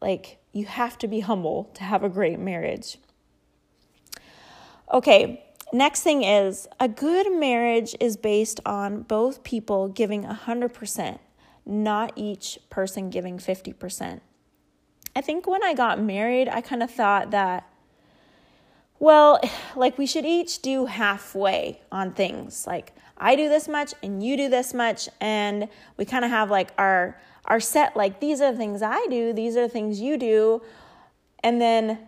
like 0.00 0.38
you 0.52 0.66
have 0.66 0.96
to 0.98 1.08
be 1.08 1.20
humble 1.20 1.70
to 1.74 1.82
have 1.82 2.02
a 2.02 2.08
great 2.08 2.38
marriage. 2.38 2.98
Okay, 4.92 5.44
next 5.74 6.02
thing 6.02 6.22
is 6.22 6.68
a 6.78 6.88
good 6.88 7.32
marriage 7.32 7.94
is 8.00 8.16
based 8.16 8.60
on 8.64 9.02
both 9.02 9.42
people 9.42 9.88
giving 9.88 10.24
100%, 10.24 11.18
not 11.66 12.12
each 12.16 12.58
person 12.70 13.10
giving 13.10 13.38
50%. 13.38 14.20
I 15.16 15.20
think 15.20 15.46
when 15.46 15.62
I 15.62 15.74
got 15.74 16.00
married, 16.00 16.48
I 16.48 16.60
kind 16.60 16.82
of 16.82 16.90
thought 16.90 17.30
that 17.32 17.68
well, 19.00 19.40
like 19.76 19.98
we 19.98 20.06
should 20.06 20.24
each 20.24 20.62
do 20.62 20.86
halfway 20.86 21.80
on 21.90 22.12
things. 22.12 22.66
Like 22.66 22.92
I 23.18 23.36
do 23.36 23.48
this 23.48 23.68
much 23.68 23.94
and 24.02 24.22
you 24.22 24.36
do 24.36 24.48
this 24.48 24.72
much 24.72 25.08
and 25.20 25.68
we 25.96 26.04
kind 26.04 26.24
of 26.24 26.30
have 26.30 26.50
like 26.50 26.70
our 26.78 27.20
our 27.46 27.60
set 27.60 27.94
like 27.94 28.20
these 28.20 28.40
are 28.40 28.52
the 28.52 28.58
things 28.58 28.80
I 28.80 29.06
do, 29.10 29.32
these 29.32 29.56
are 29.56 29.62
the 29.62 29.68
things 29.68 30.00
you 30.00 30.16
do 30.16 30.62
and 31.42 31.60
then 31.60 31.98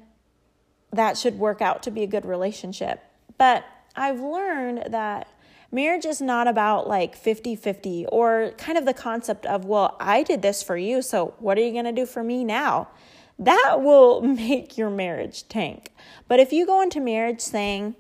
that 0.93 1.19
should 1.19 1.39
work 1.39 1.61
out 1.61 1.83
to 1.83 1.91
be 1.91 2.03
a 2.03 2.07
good 2.07 2.25
relationship. 2.25 3.03
But 3.39 3.65
I've 3.95 4.21
learned 4.21 4.93
that 4.93 5.29
marriage 5.73 6.07
is 6.07 6.21
not 6.21 6.47
about 6.49 6.89
like 6.89 7.21
50-50 7.21 8.07
or 8.11 8.53
kind 8.57 8.79
of 8.79 8.85
the 8.85 8.95
concept 8.95 9.47
of, 9.47 9.65
well, 9.65 9.97
I 10.01 10.23
did 10.23 10.43
this 10.43 10.63
for 10.63 10.77
you, 10.77 11.03
so 11.03 11.35
what 11.39 11.59
are 11.59 11.63
you 11.63 11.73
going 11.73 11.85
to 11.85 11.93
do 11.93 12.07
for 12.07 12.23
me 12.23 12.45
now? 12.45 12.89
that 13.39 13.83
will 13.83 14.21
make 14.23 14.79
your 14.79 14.91
marriage 14.91 15.49
tank. 15.49 15.93
But 16.29 16.41
if 16.41 16.53
you 16.53 16.67
go 16.67 16.81
into 16.81 17.01
marriage 17.01 17.41
saying, 17.41 17.97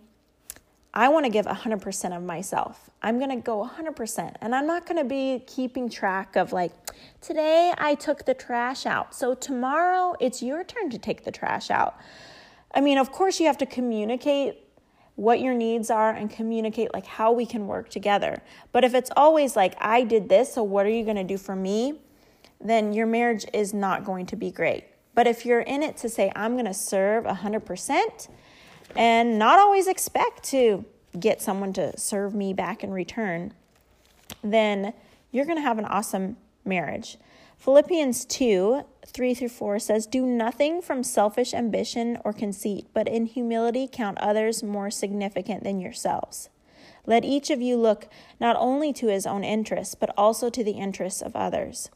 I 0.95 1.09
want 1.09 1.27
to 1.27 1.31
give 1.31 1.45
100% 1.45 2.17
of 2.17 2.23
myself. 2.23 2.89
I'm 3.03 3.19
going 3.19 3.31
to 3.31 3.37
go 3.37 3.69
100%. 3.69 4.37
And 4.41 4.55
I'm 4.55 4.67
not 4.67 4.87
going 4.87 4.97
to 4.97 5.05
be 5.05 5.45
keeping 5.47 5.91
track 5.91 6.37
of 6.37 6.53
like, 6.53 6.73
today 7.21 7.75
I 7.77 7.95
took 7.97 8.25
the 8.25 8.33
trash 8.33 8.87
out. 8.87 9.15
So 9.15 9.35
tomorrow 9.35 10.15
it's 10.21 10.43
your 10.43 10.65
turn 10.65 10.89
to 10.91 10.99
take 10.99 11.25
the 11.25 11.31
trash 11.31 11.71
out. 11.71 11.97
I 12.75 12.81
mean, 12.81 12.97
of 12.97 13.13
course, 13.13 13.39
you 13.39 13.47
have 13.47 13.59
to 13.59 13.67
communicate 13.67 14.66
what 15.17 15.41
your 15.41 15.55
needs 15.55 15.91
are 15.91 16.11
and 16.11 16.31
communicate 16.31 16.93
like 16.95 17.07
how 17.07 17.33
we 17.33 17.45
can 17.47 17.67
work 17.67 17.89
together. 17.89 18.43
But 18.71 18.85
if 18.85 18.95
it's 18.95 19.11
always 19.17 19.57
like, 19.57 19.75
I 19.81 20.05
did 20.05 20.29
this, 20.29 20.55
so 20.55 20.63
what 20.63 20.87
are 20.87 20.91
you 20.91 21.05
going 21.05 21.17
to 21.17 21.25
do 21.25 21.39
for 21.39 21.57
me? 21.57 22.01
Then 22.61 22.93
your 22.93 23.07
marriage 23.07 23.47
is 23.53 23.75
not 23.75 24.05
going 24.05 24.27
to 24.27 24.37
be 24.37 24.51
great. 24.51 24.85
But 25.15 25.27
if 25.27 25.47
you're 25.47 25.61
in 25.61 25.83
it 25.83 25.97
to 25.99 26.09
say, 26.11 26.31
I'm 26.37 26.53
going 26.53 26.67
to 26.67 26.75
serve 26.75 27.25
100% 27.25 28.29
and 28.95 29.39
not 29.39 29.59
always 29.59 29.87
expect 29.87 30.45
to 30.51 30.85
get 31.19 31.41
someone 31.41 31.73
to 31.73 31.99
serve 31.99 32.35
me 32.35 32.53
back 32.53 32.85
in 32.85 32.91
return, 32.93 33.55
then 34.45 34.93
you're 35.31 35.47
going 35.47 35.57
to 35.57 35.63
have 35.63 35.79
an 35.79 35.87
awesome 35.87 36.37
marriage. 36.67 37.17
Philippians 37.59 38.25
2 38.27 38.83
3 39.07 39.35
through 39.35 39.49
4 39.49 39.79
says, 39.79 40.07
Do 40.07 40.27
nothing 40.27 40.83
from 40.83 41.03
selfish 41.03 41.55
ambition 41.55 42.19
or 42.25 42.33
conceit, 42.33 42.87
but 42.93 43.09
in 43.09 43.27
humility 43.27 43.89
count 43.91 44.19
others 44.19 44.63
more 44.63 44.91
significant 44.91 45.65
than 45.65 45.81
yourselves. 45.81 46.49
Let 47.07 47.25
each 47.25 47.51
of 47.51 47.63
you 47.63 47.77
look 47.77 48.09
not 48.41 48.57
only 48.59 48.93
to 48.95 49.07
his 49.07 49.27
own 49.27 49.45
interests, 49.45 49.95
but 49.95 50.13
also 50.17 50.51
to 50.51 50.65
the 50.65 50.73
interests 50.73 51.23
of 51.23 51.37
others. 51.37 51.89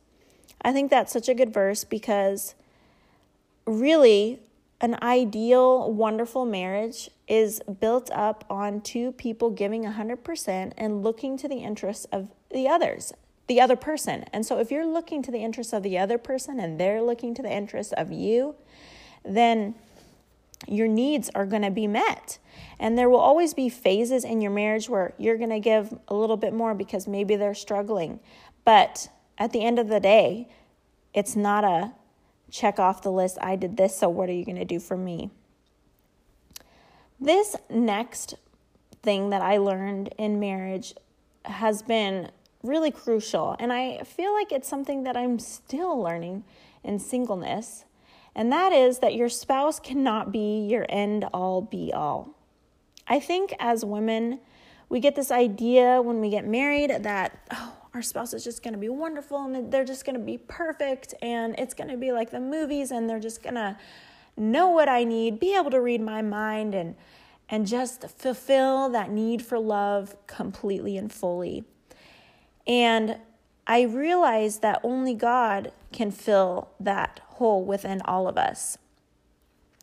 I 0.62 0.72
think 0.72 0.90
that's 0.90 1.12
such 1.12 1.28
a 1.28 1.34
good 1.34 1.52
verse 1.52 1.84
because 1.84 2.54
really, 3.66 4.40
an 4.80 4.96
ideal, 5.02 5.92
wonderful 5.92 6.46
marriage 6.46 7.10
is 7.28 7.60
built 7.80 8.10
up 8.12 8.44
on 8.48 8.80
two 8.80 9.12
people 9.12 9.50
giving 9.50 9.84
100% 9.84 10.72
and 10.76 11.02
looking 11.02 11.36
to 11.38 11.48
the 11.48 11.56
interests 11.58 12.06
of 12.06 12.28
the 12.50 12.68
others, 12.68 13.12
the 13.50 13.60
other 13.60 13.74
person. 13.74 14.24
And 14.32 14.46
so, 14.46 14.60
if 14.60 14.70
you're 14.70 14.86
looking 14.86 15.24
to 15.24 15.32
the 15.32 15.42
interests 15.42 15.72
of 15.72 15.82
the 15.82 15.98
other 15.98 16.18
person 16.18 16.60
and 16.60 16.78
they're 16.78 17.02
looking 17.02 17.34
to 17.34 17.42
the 17.42 17.50
interests 17.50 17.92
of 17.96 18.12
you, 18.12 18.54
then 19.24 19.74
your 20.68 20.86
needs 20.86 21.28
are 21.34 21.46
going 21.46 21.62
to 21.62 21.70
be 21.72 21.88
met. 21.88 22.38
And 22.78 22.96
there 22.96 23.10
will 23.10 23.18
always 23.18 23.52
be 23.52 23.68
phases 23.68 24.22
in 24.22 24.40
your 24.40 24.52
marriage 24.52 24.88
where 24.88 25.14
you're 25.18 25.36
going 25.36 25.50
to 25.50 25.58
give 25.58 25.92
a 26.06 26.14
little 26.14 26.36
bit 26.36 26.52
more 26.52 26.74
because 26.74 27.08
maybe 27.08 27.34
they're 27.34 27.54
struggling. 27.54 28.20
But 28.64 29.08
at 29.36 29.50
the 29.50 29.64
end 29.64 29.80
of 29.80 29.88
the 29.88 29.98
day, 29.98 30.48
it's 31.12 31.34
not 31.34 31.64
a 31.64 31.92
check 32.52 32.78
off 32.78 33.02
the 33.02 33.10
list. 33.10 33.36
I 33.42 33.56
did 33.56 33.76
this, 33.76 33.98
so 33.98 34.08
what 34.08 34.28
are 34.28 34.32
you 34.32 34.44
going 34.44 34.58
to 34.58 34.64
do 34.64 34.78
for 34.78 34.96
me? 34.96 35.30
This 37.18 37.56
next 37.68 38.36
thing 39.02 39.30
that 39.30 39.42
I 39.42 39.56
learned 39.56 40.14
in 40.18 40.38
marriage 40.38 40.94
has 41.44 41.82
been 41.82 42.30
really 42.62 42.90
crucial. 42.90 43.56
And 43.58 43.72
I 43.72 44.02
feel 44.02 44.32
like 44.34 44.52
it's 44.52 44.68
something 44.68 45.04
that 45.04 45.16
I'm 45.16 45.38
still 45.38 46.00
learning 46.00 46.44
in 46.84 46.98
singleness. 46.98 47.84
And 48.34 48.52
that 48.52 48.72
is 48.72 48.98
that 48.98 49.14
your 49.14 49.28
spouse 49.28 49.80
cannot 49.80 50.32
be 50.32 50.66
your 50.68 50.86
end 50.88 51.24
all 51.32 51.62
be 51.62 51.92
all. 51.92 52.36
I 53.08 53.18
think 53.18 53.54
as 53.58 53.84
women, 53.84 54.40
we 54.88 55.00
get 55.00 55.16
this 55.16 55.30
idea 55.30 56.00
when 56.00 56.20
we 56.20 56.30
get 56.30 56.46
married 56.46 56.90
that, 57.02 57.38
oh, 57.50 57.76
our 57.92 58.02
spouse 58.02 58.32
is 58.34 58.44
just 58.44 58.62
going 58.62 58.74
to 58.74 58.78
be 58.78 58.88
wonderful 58.88 59.44
and 59.44 59.72
they're 59.72 59.84
just 59.84 60.04
going 60.04 60.18
to 60.18 60.24
be 60.24 60.38
perfect 60.38 61.14
and 61.22 61.58
it's 61.58 61.74
going 61.74 61.90
to 61.90 61.96
be 61.96 62.12
like 62.12 62.30
the 62.30 62.40
movies 62.40 62.92
and 62.92 63.10
they're 63.10 63.18
just 63.18 63.42
going 63.42 63.56
to 63.56 63.76
know 64.36 64.68
what 64.68 64.88
I 64.88 65.02
need, 65.02 65.40
be 65.40 65.56
able 65.56 65.70
to 65.72 65.80
read 65.80 66.00
my 66.00 66.22
mind 66.22 66.74
and 66.74 66.94
and 67.50 67.66
just 67.66 68.08
fulfill 68.08 68.88
that 68.90 69.10
need 69.10 69.42
for 69.42 69.58
love 69.58 70.14
completely 70.28 70.96
and 70.96 71.12
fully. 71.12 71.64
And 72.66 73.18
I 73.66 73.82
realized 73.82 74.62
that 74.62 74.80
only 74.82 75.14
God 75.14 75.72
can 75.92 76.10
fill 76.10 76.70
that 76.78 77.20
hole 77.24 77.64
within 77.64 78.00
all 78.02 78.28
of 78.28 78.36
us. 78.36 78.78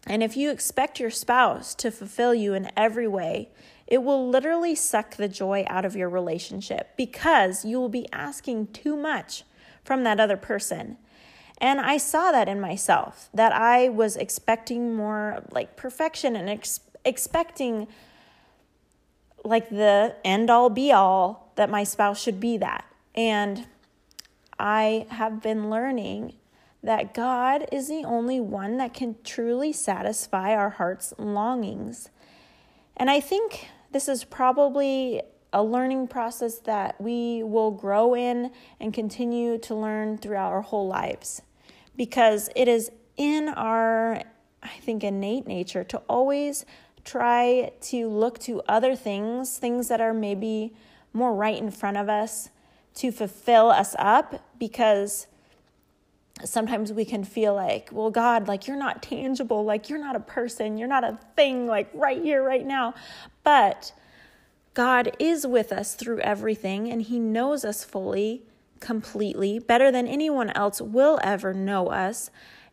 And 0.06 0.24
if 0.24 0.38
you 0.38 0.52
expect 0.52 1.00
your 1.00 1.10
spouse 1.10 1.76
to 1.76 1.92
fulfill 1.92 2.34
you 2.34 2.54
in 2.54 2.72
every 2.78 3.08
way, 3.08 3.50
it 3.86 4.04
will 4.04 4.30
literally 4.30 4.76
suck 4.76 5.16
the 5.16 5.28
joy 5.28 5.66
out 5.68 5.86
of 5.86 5.96
your 5.96 6.10
relationship 6.10 6.92
because 6.98 7.66
you 7.66 7.80
will 7.80 7.90
be 7.90 8.08
asking 8.12 8.68
too 8.68 8.96
much 8.96 9.44
from 9.84 10.04
that 10.04 10.20
other 10.20 10.38
person. 10.38 10.98
And 11.58 11.80
I 11.80 11.98
saw 11.98 12.32
that 12.32 12.48
in 12.48 12.60
myself, 12.62 13.30
that 13.34 13.54
I 13.54 13.90
was 13.90 14.16
expecting 14.16 14.96
more 14.96 15.44
like 15.52 15.76
perfection 15.76 16.36
and 16.36 16.50
ex- 16.50 16.82
expecting 17.04 17.88
like 19.48 19.70
the 19.70 20.14
end 20.26 20.50
all 20.50 20.70
be 20.70 20.92
all 20.92 21.52
that 21.56 21.70
my 21.70 21.84
spouse 21.84 22.22
should 22.22 22.40
be 22.40 22.58
that. 22.58 22.86
And 23.16 23.66
I 24.60 25.08
have 25.10 25.42
been 25.42 25.70
learning 25.70 26.34
that 26.84 27.14
God 27.14 27.66
is 27.72 27.88
the 27.88 28.04
only 28.06 28.42
one 28.42 28.78
that 28.78 28.94
can 28.94 29.16
truly 29.24 29.72
satisfy 29.72 30.54
our 30.54 30.72
heart's 30.72 31.14
longings. 31.18 32.10
And 32.98 33.10
I 33.10 33.22
think 33.22 33.70
this 33.94 34.10
is 34.10 34.26
probably 34.26 35.22
a 35.54 35.64
learning 35.64 36.10
process 36.10 36.60
that 36.60 37.00
we 37.00 37.42
will 37.42 37.72
grow 37.72 38.16
in 38.16 38.52
and 38.82 38.94
continue 38.94 39.58
to 39.60 39.74
learn 39.74 40.18
throughout 40.18 40.52
our 40.52 40.62
whole 40.62 40.88
lives 40.88 41.42
because 41.96 42.50
it 42.54 42.68
is 42.68 42.92
in 43.16 43.48
our, 43.48 44.22
I 44.62 44.78
think, 44.82 45.06
innate 45.06 45.48
nature 45.48 45.86
to 45.86 46.00
always 46.10 46.66
try 47.08 47.72
to 47.80 48.08
look 48.08 48.38
to 48.40 48.62
other 48.68 48.96
things, 48.96 49.58
things 49.58 49.88
that 49.88 50.02
are 50.02 50.14
maybe 50.14 50.74
more 51.14 51.34
right 51.34 51.58
in 51.58 51.72
front 51.72 51.98
of 51.98 52.10
us 52.10 52.50
to 52.96 53.12
fulfill 53.12 53.70
us 53.70 53.96
up 53.98 54.44
because 54.60 55.28
sometimes 56.44 56.92
we 56.92 57.06
can 57.06 57.24
feel 57.24 57.54
like, 57.56 57.90
well, 57.92 58.12
God, 58.12 58.48
like 58.48 58.68
you're 58.68 58.78
not 58.78 59.02
tangible, 59.02 59.64
like 59.64 59.90
you're 59.90 60.00
not 60.00 60.16
a 60.16 60.20
person, 60.20 60.78
you're 60.78 60.88
not 60.88 61.04
a 61.04 61.18
thing, 61.36 61.66
like 61.66 61.90
right 61.94 62.22
here, 62.22 62.44
right 62.44 62.66
now. 62.66 62.94
But 63.44 63.94
God 64.74 65.16
is 65.18 65.48
with 65.48 65.72
us 65.72 65.96
through 65.96 66.20
everything 66.20 66.92
and 66.92 67.02
He 67.02 67.20
knows 67.20 67.64
us 67.64 67.84
fully, 67.84 68.44
completely, 68.80 69.60
better 69.60 69.92
than 69.92 70.08
anyone 70.08 70.50
else 70.52 70.82
will 70.82 71.20
ever 71.24 71.54
know 71.54 71.88
us. 71.88 72.30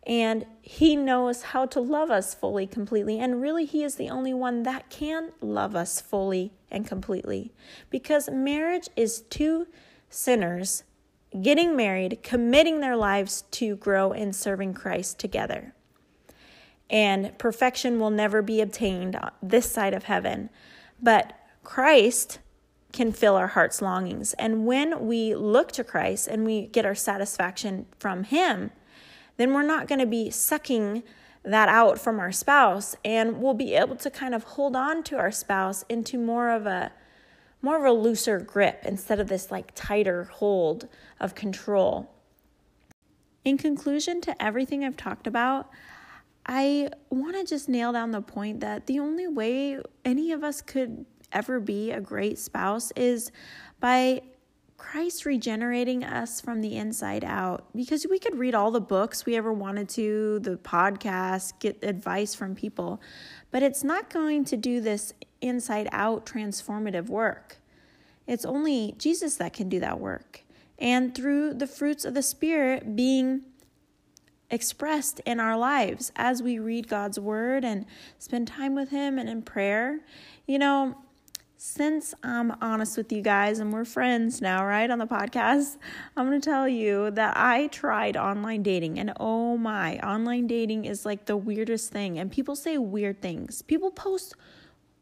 And 0.07 0.47
He 0.61 0.97
knows 0.97 1.43
how 1.43 1.67
to 1.67 1.81
love 1.81 2.11
us 2.11 2.35
fully, 2.35 2.67
completely. 2.67 3.19
And 3.19 3.41
really, 3.41 3.65
He 3.65 3.83
is 3.83 3.95
the 3.95 4.11
only 4.11 4.35
one 4.35 4.63
that 4.65 4.91
can 4.91 5.33
love 5.41 5.75
us 5.75 6.01
fully 6.01 6.53
and 6.71 6.87
completely. 6.87 7.53
Because 7.91 8.29
marriage 8.31 8.89
is 8.97 9.23
two 9.23 9.67
sinners 10.11 10.85
getting 11.43 11.75
married, 11.75 12.23
committing 12.23 12.81
their 12.81 12.97
lives 12.97 13.43
to 13.51 13.77
grow 13.77 14.13
in 14.13 14.33
serving 14.33 14.75
Christ 14.75 15.19
together. 15.19 15.75
And 16.91 17.37
perfection 17.39 17.99
will 17.99 18.11
never 18.11 18.43
be 18.43 18.61
obtained 18.61 19.19
this 19.43 19.71
side 19.71 19.95
of 19.95 20.05
heaven. 20.05 20.51
But 21.03 21.33
Christ 21.65 22.39
can 22.93 23.11
fill 23.11 23.35
our 23.35 23.49
heart's 23.49 23.83
longings. 23.83 24.35
And 24.35 24.67
when 24.67 25.07
we 25.07 25.35
look 25.35 25.73
to 25.73 25.83
Christ 25.83 26.29
and 26.29 26.45
we 26.45 26.67
get 26.69 26.87
our 26.87 26.95
satisfaction 26.95 27.87
from 27.99 28.25
Him, 28.25 28.71
then 29.37 29.53
we're 29.53 29.63
not 29.63 29.89
going 29.89 29.99
to 29.99 30.07
be 30.07 30.31
sucking 30.31 31.03
that 31.45 31.69
out 31.69 31.99
from 31.99 32.19
our 32.19 32.33
spouse 32.33 32.97
and 33.05 33.41
we'll 33.41 33.55
be 33.55 33.75
able 33.75 33.97
to 33.97 34.11
kind 34.11 34.35
of 34.35 34.43
hold 34.45 34.75
on 34.75 35.03
to 35.03 35.17
our 35.17 35.31
spouse 35.31 35.85
into 35.89 36.19
more 36.19 36.51
of 36.51 36.67
a 36.67 36.91
more 37.61 37.79
of 37.79 37.85
a 37.85 37.99
looser 37.99 38.39
grip 38.39 38.83
instead 38.85 39.19
of 39.19 39.29
this 39.29 39.51
like 39.51 39.73
tighter 39.75 40.25
hold 40.25 40.87
of 41.19 41.35
control. 41.35 42.11
In 43.43 43.57
conclusion 43.57 44.21
to 44.23 44.43
everything 44.43 44.85
I've 44.85 44.99
talked 44.99 45.27
about, 45.27 45.71
I 46.47 46.91
want 47.09 47.37
to 47.37 47.45
just 47.45 47.71
nail 47.71 47.93
down 47.93 48.11
the 48.11 48.21
point 48.21 48.61
that 48.61 48.87
the 48.87 48.99
only 48.99 49.27
way 49.27 49.79
any 50.05 50.31
of 50.33 50.45
us 50.45 50.61
could 50.61 51.07
ever 51.33 51.59
be 51.59 51.91
a 51.91 52.01
great 52.01 52.39
spouse 52.39 52.93
is 52.97 53.33
by 53.81 54.23
Christ 54.85 55.25
regenerating 55.25 56.05
us 56.05 56.43
from 56.43 56.61
the 56.61 56.77
inside 56.77 57.25
out. 57.25 57.65
Because 57.75 58.07
we 58.07 58.19
could 58.19 58.39
read 58.39 58.55
all 58.55 58.71
the 58.71 58.83
books 58.83 59.25
we 59.25 59.35
ever 59.35 59.51
wanted 59.51 59.89
to, 59.91 60.41
the 60.41 60.57
podcast, 60.59 61.59
get 61.59 61.83
advice 61.83 62.35
from 62.35 62.55
people, 62.55 63.01
but 63.51 63.63
it's 63.63 63.83
not 63.83 64.11
going 64.11 64.45
to 64.45 64.59
do 64.59 64.83
this 64.83 65.15
inside 65.41 65.89
out 65.91 66.27
transformative 66.27 67.09
work. 67.09 67.57
It's 68.27 68.45
only 68.45 68.95
Jesus 68.99 69.37
that 69.37 69.55
can 69.55 69.71
do 69.71 69.81
that 69.81 70.01
work. 70.01 70.43
And 70.79 71.15
through 71.15 71.55
the 71.55 71.67
fruits 71.67 72.05
of 72.05 72.13
the 72.13 72.23
Spirit 72.23 72.95
being 72.95 73.41
expressed 74.51 75.19
in 75.25 75.41
our 75.41 75.57
lives 75.57 76.13
as 76.15 76.43
we 76.43 76.59
read 76.59 76.89
God's 76.89 77.19
word 77.19 77.65
and 77.65 77.87
spend 78.19 78.49
time 78.49 78.75
with 78.75 78.91
Him 78.91 79.19
and 79.19 79.31
in 79.31 79.41
prayer. 79.41 80.01
You 80.47 80.59
know, 80.59 80.99
since 81.57 82.15
I'm 82.23 82.53
honest 82.61 82.97
with 82.97 83.13
you 83.13 83.23
guys 83.23 83.59
and 83.59 83.73
we're 83.73 83.85
friends 83.85 84.41
now, 84.41 84.67
right, 84.67 84.91
on 84.91 84.99
the 84.99 85.07
podcast, 85.07 85.77
I'm 86.17 86.29
going 86.29 86.41
to 86.41 86.51
tell 86.51 86.69
you 86.69 87.11
that 87.13 87.37
I 87.37 87.69
tried 87.69 88.17
online 88.17 88.63
dating 88.63 88.99
and 88.99 89.13
oh 89.19 89.57
my, 89.57 89.99
online 90.01 90.47
dating 90.47 90.85
is 90.85 91.07
like 91.07 91.27
the 91.27 91.37
weirdest 91.37 91.91
thing. 91.93 92.19
And 92.19 92.31
people 92.31 92.57
say 92.57 92.77
weird 92.79 93.23
things. 93.23 93.63
People 93.63 93.91
post 93.91 94.35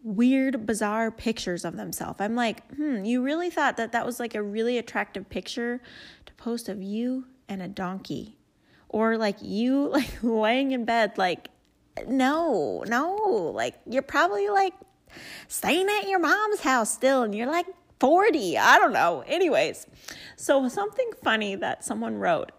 weird, 0.02 0.66
bizarre 0.66 1.10
pictures 1.10 1.64
of 1.64 1.76
themselves. 1.76 2.20
I'm 2.20 2.34
like, 2.34 2.66
hmm, 2.74 3.04
you 3.04 3.22
really 3.22 3.50
thought 3.50 3.76
that 3.78 3.92
that 3.92 4.04
was 4.04 4.20
like 4.20 4.34
a 4.34 4.42
really 4.42 4.78
attractive 4.78 5.28
picture 5.28 5.80
to 6.26 6.32
post 6.34 6.68
of 6.68 6.82
you 6.82 7.26
and 7.48 7.62
a 7.62 7.68
donkey? 7.68 8.36
Or 8.88 9.16
like 9.16 9.36
you 9.40 9.88
like 9.92 10.22
laying 10.22 10.72
in 10.72 10.84
bed, 10.84 11.16
like, 11.16 11.48
no, 12.06 12.84
no, 12.86 13.14
like 13.54 13.74
you're 13.86 14.02
probably 14.02 14.48
like 14.48 14.74
staying 15.48 15.88
at 15.88 16.08
your 16.08 16.18
mom's 16.18 16.60
house 16.60 16.92
still 16.92 17.22
and 17.22 17.34
you're 17.34 17.50
like 17.50 17.66
40. 18.00 18.58
I 18.58 18.78
don't 18.78 18.92
know. 18.92 19.22
Anyways, 19.26 19.86
so 20.36 20.68
something 20.68 21.10
funny 21.22 21.54
that 21.56 21.84
someone 21.84 22.16
wrote 22.16 22.52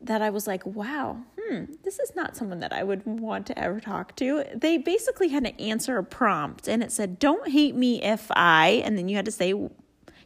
that 0.00 0.22
I 0.22 0.30
was 0.30 0.46
like, 0.46 0.64
wow, 0.64 1.20
hmm, 1.38 1.64
this 1.82 1.98
is 1.98 2.14
not 2.16 2.36
someone 2.36 2.60
that 2.60 2.72
I 2.72 2.82
would 2.84 3.04
want 3.04 3.46
to 3.48 3.58
ever 3.58 3.80
talk 3.80 4.16
to. 4.16 4.44
They 4.54 4.78
basically 4.78 5.28
had 5.28 5.44
to 5.44 5.60
answer 5.60 5.98
a 5.98 6.04
prompt 6.04 6.68
and 6.68 6.82
it 6.82 6.90
said, 6.90 7.18
don't 7.18 7.50
hate 7.50 7.74
me 7.74 8.02
if 8.02 8.30
I, 8.30 8.82
and 8.84 8.96
then 8.96 9.08
you 9.08 9.16
had 9.16 9.26
to 9.26 9.32
say 9.32 9.52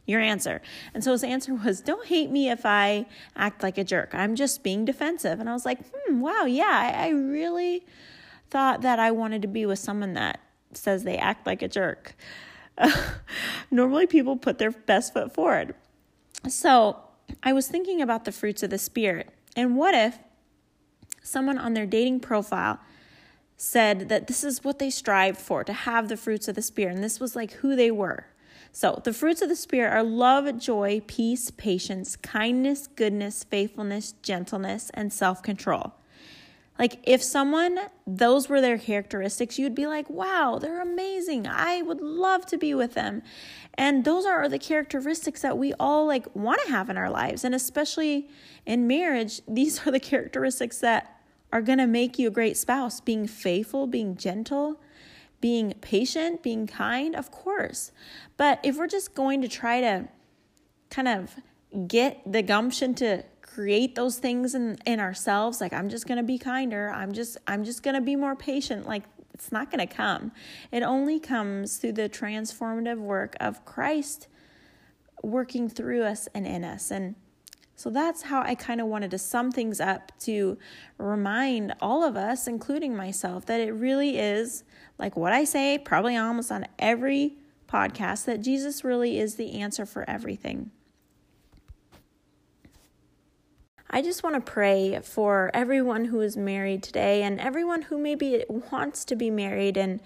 your 0.05 0.21
answer. 0.21 0.61
And 0.93 1.03
so 1.03 1.11
his 1.11 1.23
answer 1.23 1.53
was, 1.53 1.81
don't 1.81 2.05
hate 2.07 2.29
me 2.29 2.49
if 2.49 2.65
I 2.65 3.07
act 3.35 3.63
like 3.63 3.77
a 3.77 3.83
jerk. 3.83 4.13
I'm 4.13 4.35
just 4.35 4.63
being 4.63 4.85
defensive. 4.85 5.39
And 5.39 5.49
I 5.49 5.53
was 5.53 5.65
like, 5.65 5.79
hmm, 5.91 6.19
wow, 6.19 6.45
yeah, 6.45 6.93
I, 6.95 7.07
I 7.07 7.09
really 7.09 7.85
thought 8.49 8.81
that 8.81 8.99
I 8.99 9.11
wanted 9.11 9.41
to 9.41 9.47
be 9.47 9.65
with 9.65 9.79
someone 9.79 10.13
that 10.13 10.39
says 10.77 11.03
they 11.03 11.17
act 11.17 11.45
like 11.45 11.61
a 11.61 11.67
jerk. 11.67 12.15
normally 13.71 14.07
people 14.07 14.35
put 14.35 14.57
their 14.57 14.71
best 14.71 15.13
foot 15.13 15.33
forward. 15.33 15.75
So 16.47 16.97
I 17.43 17.53
was 17.53 17.67
thinking 17.67 18.01
about 18.01 18.25
the 18.25 18.31
fruits 18.31 18.63
of 18.63 18.69
the 18.69 18.77
Spirit. 18.77 19.29
And 19.55 19.77
what 19.77 19.95
if 19.95 20.19
someone 21.23 21.57
on 21.57 21.73
their 21.73 21.85
dating 21.85 22.19
profile 22.19 22.79
said 23.57 24.09
that 24.09 24.27
this 24.27 24.43
is 24.43 24.63
what 24.63 24.79
they 24.79 24.89
strived 24.89 25.39
for 25.39 25.63
to 25.63 25.73
have 25.73 26.09
the 26.09 26.17
fruits 26.17 26.47
of 26.47 26.55
the 26.55 26.61
Spirit, 26.61 26.95
and 26.95 27.03
this 27.03 27.19
was 27.19 27.35
like 27.35 27.53
who 27.53 27.75
they 27.75 27.91
were? 27.91 28.27
So, 28.71 28.99
the 29.01 29.13
fruits 29.13 29.41
of 29.41 29.47
the 29.47 29.55
Spirit 29.55 29.93
are 29.93 30.03
love, 30.03 30.59
joy, 30.59 31.01
peace, 31.07 31.49
patience, 31.49 32.17
kindness, 32.17 32.87
goodness, 32.87 33.45
faithfulness, 33.45 34.11
gentleness, 34.21 34.91
and 34.93 35.13
self 35.13 35.41
control. 35.41 35.93
Like, 36.77 36.99
if 37.03 37.23
someone, 37.23 37.79
those 38.05 38.49
were 38.49 38.59
their 38.59 38.77
characteristics, 38.77 39.57
you'd 39.57 39.75
be 39.75 39.87
like, 39.87 40.09
wow, 40.09 40.59
they're 40.61 40.81
amazing. 40.81 41.47
I 41.47 41.81
would 41.81 42.01
love 42.01 42.45
to 42.47 42.57
be 42.57 42.73
with 42.73 42.93
them. 42.95 43.23
And 43.75 44.03
those 44.03 44.25
are 44.25 44.49
the 44.49 44.59
characteristics 44.59 45.41
that 45.41 45.57
we 45.57 45.73
all 45.79 46.05
like 46.05 46.33
want 46.35 46.61
to 46.65 46.71
have 46.71 46.89
in 46.89 46.97
our 46.97 47.09
lives. 47.09 47.43
And 47.45 47.55
especially 47.55 48.29
in 48.65 48.87
marriage, 48.87 49.41
these 49.47 49.87
are 49.87 49.91
the 49.91 49.99
characteristics 49.99 50.79
that 50.79 51.21
are 51.53 51.61
going 51.61 51.77
to 51.77 51.87
make 51.87 52.19
you 52.19 52.27
a 52.27 52.31
great 52.31 52.57
spouse 52.57 52.99
being 52.99 53.27
faithful, 53.27 53.87
being 53.87 54.17
gentle, 54.17 54.81
being 55.39 55.73
patient, 55.79 56.43
being 56.43 56.67
kind, 56.67 57.15
of 57.15 57.31
course. 57.31 57.91
But 58.35 58.59
if 58.63 58.77
we're 58.77 58.87
just 58.87 59.15
going 59.15 59.41
to 59.41 59.47
try 59.47 59.79
to 59.79 60.09
kind 60.89 61.07
of 61.07 61.35
get 61.87 62.21
the 62.29 62.41
gumption 62.41 62.93
to 62.95 63.23
create 63.45 63.95
those 63.95 64.17
things 64.17 64.55
in, 64.55 64.77
in 64.85 64.99
ourselves 64.99 65.61
like 65.61 65.71
i'm 65.71 65.87
just 65.87 66.07
going 66.07 66.17
to 66.17 66.23
be 66.23 66.37
kinder 66.37 66.89
i'm 66.89 67.13
just 67.13 67.37
i'm 67.47 67.63
just 67.63 67.83
going 67.83 67.93
to 67.93 68.01
be 68.01 68.15
more 68.15 68.35
patient 68.35 68.87
like 68.87 69.03
it's 69.33 69.51
not 69.51 69.69
going 69.69 69.85
to 69.85 69.93
come 69.93 70.31
it 70.71 70.81
only 70.81 71.19
comes 71.19 71.77
through 71.77 71.91
the 71.91 72.09
transformative 72.09 72.97
work 72.97 73.35
of 73.39 73.63
christ 73.63 74.27
working 75.21 75.69
through 75.69 76.03
us 76.03 76.27
and 76.33 76.47
in 76.47 76.63
us 76.63 76.89
and 76.89 77.15
so 77.77 77.89
that's 77.89 78.21
how 78.21 78.41
I 78.41 78.55
kind 78.55 78.79
of 78.79 78.87
wanted 78.87 79.11
to 79.11 79.17
sum 79.17 79.51
things 79.51 79.81
up 79.81 80.13
to 80.21 80.57
remind 80.97 81.73
all 81.81 82.03
of 82.03 82.15
us, 82.15 82.47
including 82.47 82.95
myself, 82.95 83.45
that 83.47 83.59
it 83.59 83.71
really 83.71 84.17
is 84.17 84.63
like 84.97 85.17
what 85.17 85.33
I 85.33 85.43
say, 85.43 85.77
probably 85.77 86.15
almost 86.15 86.51
on 86.51 86.65
every 86.79 87.35
podcast, 87.67 88.25
that 88.25 88.41
Jesus 88.41 88.85
really 88.85 89.19
is 89.19 89.35
the 89.35 89.59
answer 89.59 89.85
for 89.85 90.09
everything. 90.09 90.71
I 93.89 94.01
just 94.01 94.23
want 94.23 94.35
to 94.35 94.51
pray 94.51 94.99
for 95.03 95.51
everyone 95.53 96.05
who 96.05 96.21
is 96.21 96.35
married 96.35 96.81
today 96.83 97.23
and 97.23 97.39
everyone 97.39 97.83
who 97.83 97.97
maybe 97.97 98.43
wants 98.49 99.05
to 99.05 99.15
be 99.15 99.29
married 99.29 99.77
and 99.77 99.99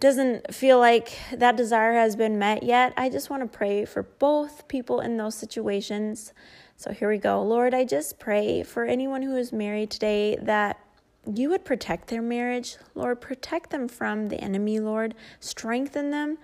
doesn't 0.00 0.54
feel 0.54 0.78
like 0.78 1.18
that 1.32 1.56
desire 1.56 1.94
has 1.94 2.14
been 2.14 2.38
met 2.38 2.62
yet. 2.62 2.92
I 2.96 3.08
just 3.08 3.30
want 3.30 3.42
to 3.42 3.58
pray 3.58 3.84
for 3.84 4.02
both 4.02 4.68
people 4.68 5.00
in 5.00 5.16
those 5.16 5.34
situations. 5.34 6.32
So 6.76 6.92
here 6.92 7.08
we 7.08 7.18
go. 7.18 7.42
Lord, 7.42 7.74
I 7.74 7.84
just 7.84 8.18
pray 8.18 8.62
for 8.62 8.84
anyone 8.84 9.22
who 9.22 9.34
is 9.36 9.52
married 9.52 9.90
today 9.90 10.36
that 10.42 10.78
you 11.26 11.50
would 11.50 11.64
protect 11.64 12.08
their 12.08 12.22
marriage. 12.22 12.76
Lord, 12.94 13.20
protect 13.20 13.70
them 13.70 13.88
from 13.88 14.28
the 14.28 14.40
enemy, 14.40 14.78
Lord. 14.78 15.14
Strengthen 15.40 16.10
them. 16.10 16.38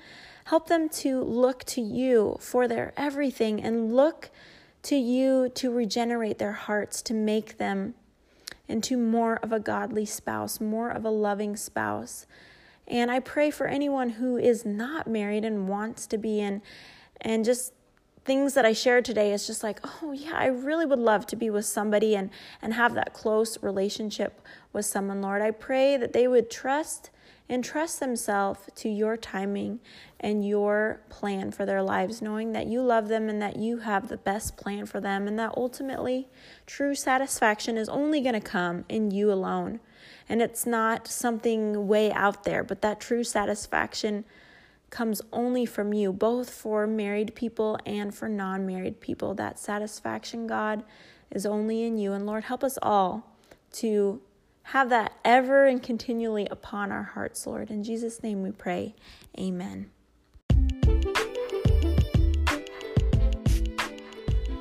Help 0.46 0.68
them 0.68 0.88
to 0.88 1.22
look 1.22 1.64
to 1.64 1.80
you 1.80 2.37
for 2.40 2.66
their 2.66 2.92
everything 2.96 3.62
and 3.62 3.94
look 3.94 4.30
to 4.85 4.97
you 4.97 5.49
to 5.51 5.70
regenerate 5.70 6.38
their 6.38 6.53
hearts, 6.53 7.03
to 7.03 7.14
make 7.14 7.59
them 7.59 7.94
into 8.68 8.97
more 8.97 9.37
of 9.37 9.53
a 9.53 9.61
godly 9.61 10.07
spouse, 10.07 10.61
more 10.61 10.88
of 10.88 11.05
a 11.05 11.11
loving 11.11 11.57
spouse. 11.57 12.27
And 12.87 13.11
I 13.11 13.20
pray 13.20 13.51
for 13.51 13.66
anyone 13.66 14.11
who 14.11 14.37
is 14.37 14.64
not 14.64 15.07
married 15.07 15.44
and 15.44 15.68
wants 15.68 16.07
to 16.09 16.18
be 16.18 16.40
in, 16.40 16.62
and 17.20 17.44
just 17.44 17.73
things 18.25 18.55
that 18.55 18.64
I 18.64 18.73
shared 18.73 19.05
today 19.05 19.33
is 19.33 19.47
just 19.47 19.62
like, 19.62 19.81
oh 20.03 20.12
yeah, 20.12 20.35
I 20.35 20.47
really 20.47 20.87
would 20.87 20.99
love 20.99 21.27
to 21.29 21.37
be 21.37 21.51
with 21.51 21.66
somebody 21.66 22.14
and 22.16 22.31
and 22.62 22.75
have 22.75 22.94
that 22.94 23.12
close 23.12 23.62
relationship 23.62 24.40
with 24.73 24.87
someone, 24.87 25.23
Lord. 25.23 25.42
I 25.42 25.51
pray 25.51 25.97
that 25.97 26.12
they 26.12 26.29
would 26.29 26.51
trust 26.51 27.11
entrust 27.48 28.00
themselves 28.00 28.61
to 28.74 28.88
your 28.88 29.16
timing 29.16 29.80
and 30.18 30.46
your 30.46 31.00
plan 31.11 31.50
for 31.50 31.66
their 31.66 31.83
lives, 31.83 32.22
knowing 32.22 32.52
that 32.52 32.66
you 32.66 32.80
love 32.80 33.09
them 33.09 33.28
and 33.28 33.40
that 33.42 33.57
you 33.57 33.78
have 33.78 34.09
the 34.09 34.16
best 34.16 34.57
plan 34.57 34.87
for 34.87 35.00
them, 35.00 35.28
and 35.28 35.38
that 35.38 35.52
ultimately 35.57 36.28
true 36.66 36.94
satisfaction 36.94 37.76
is 37.76 37.88
only 37.88 38.20
going 38.20 38.35
to 38.35 38.40
come 38.40 38.85
in 38.88 39.11
you 39.11 39.30
alone. 39.30 39.80
And 40.28 40.40
it's 40.40 40.64
not 40.64 41.07
something 41.07 41.87
way 41.87 42.11
out 42.12 42.44
there, 42.44 42.64
but 42.64 42.80
that 42.80 43.00
true 43.00 43.24
satisfaction 43.24 44.24
comes 44.88 45.20
only 45.33 45.66
from 45.66 45.92
you, 45.92 46.12
both 46.12 46.48
for 46.48 46.87
married 46.87 47.35
people 47.35 47.78
and 47.85 48.14
for 48.14 48.28
non 48.28 48.64
married 48.64 49.00
people. 49.00 49.35
That 49.35 49.59
satisfaction, 49.59 50.46
God, 50.46 50.83
is 51.30 51.44
only 51.44 51.83
in 51.83 51.98
you. 51.98 52.12
And 52.12 52.24
Lord, 52.24 52.44
help 52.44 52.64
us 52.64 52.78
all 52.80 53.37
to 53.72 54.22
have 54.64 54.88
that 54.88 55.12
ever 55.24 55.66
and 55.66 55.83
continually 55.83 56.48
upon 56.50 56.90
our 56.90 57.03
hearts, 57.03 57.46
Lord. 57.46 57.70
In 57.70 57.85
Jesus' 57.85 58.22
name 58.22 58.42
we 58.42 58.50
pray. 58.50 58.94
Amen. 59.38 59.90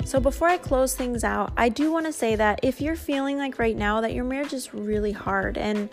So, 0.06 0.20
before 0.20 0.50
I 0.50 0.58
close 0.58 0.94
things 0.94 1.24
out, 1.24 1.54
I 1.58 1.70
do 1.70 1.92
want 1.92 2.06
to 2.06 2.14
say 2.14 2.36
that 2.36 2.60
if 2.62 2.82
you're 2.82 2.96
feeling 2.96 3.38
like 3.38 3.58
right 3.58 3.76
now 3.76 4.02
that 4.02 4.14
your 4.14 4.26
marriage 4.26 4.54
is 4.54 4.74
really 4.74 5.14
hard 5.14 5.58
and 5.58 5.90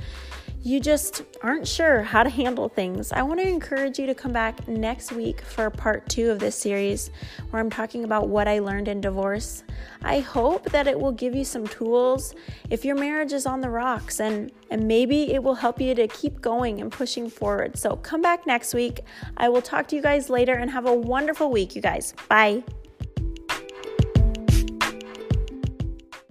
you 0.63 0.79
just 0.79 1.23
aren't 1.43 1.67
sure 1.67 2.03
how 2.03 2.23
to 2.23 2.29
handle 2.29 2.69
things, 2.69 3.13
I 3.13 3.23
want 3.23 3.41
to 3.41 3.49
encourage 3.49 3.99
you 3.99 4.07
to 4.07 4.15
come 4.15 4.33
back 4.33 4.69
next 4.69 5.11
week 5.11 5.41
for 5.41 5.71
part 5.71 6.09
two 6.09 6.31
of 6.31 6.39
this 6.39 6.55
series 6.55 7.11
where 7.49 7.61
I'm 7.61 7.71
talking 7.71 8.05
about 8.05 8.29
what 8.29 8.47
I 8.47 8.59
learned 8.59 8.89
in 8.89 9.01
divorce. 9.01 9.65
I 10.03 10.21
hope 10.21 10.71
that 10.71 10.87
it 10.87 10.99
will 10.99 11.13
give 11.13 11.35
you 11.35 11.45
some 11.45 11.67
tools 11.67 12.35
if 12.69 12.85
your 12.85 12.97
marriage 12.97 13.33
is 13.33 13.47
on 13.47 13.61
the 13.61 13.71
rocks 13.71 14.21
and, 14.21 14.53
and 14.71 14.87
maybe 14.87 15.33
it 15.33 15.43
will 15.43 15.55
help 15.55 15.81
you 15.81 15.95
to 15.95 16.07
keep 16.09 16.41
going 16.43 16.81
and 16.81 16.93
pushing 16.93 17.31
forward. 17.31 17.79
So 17.79 17.97
come 17.97 18.21
back 18.21 18.47
next 18.47 18.75
week. 18.75 19.01
I 19.39 19.49
will 19.49 19.63
talk 19.63 19.89
to 19.89 19.97
you 19.97 20.03
guys 20.03 20.29
later 20.29 20.55
and 20.55 20.71
have 20.71 20.87
a 20.87 20.95
wonderful 20.95 21.51
week, 21.51 21.75
you 21.75 21.81
guys. 21.81 22.13
Bye. 22.29 22.63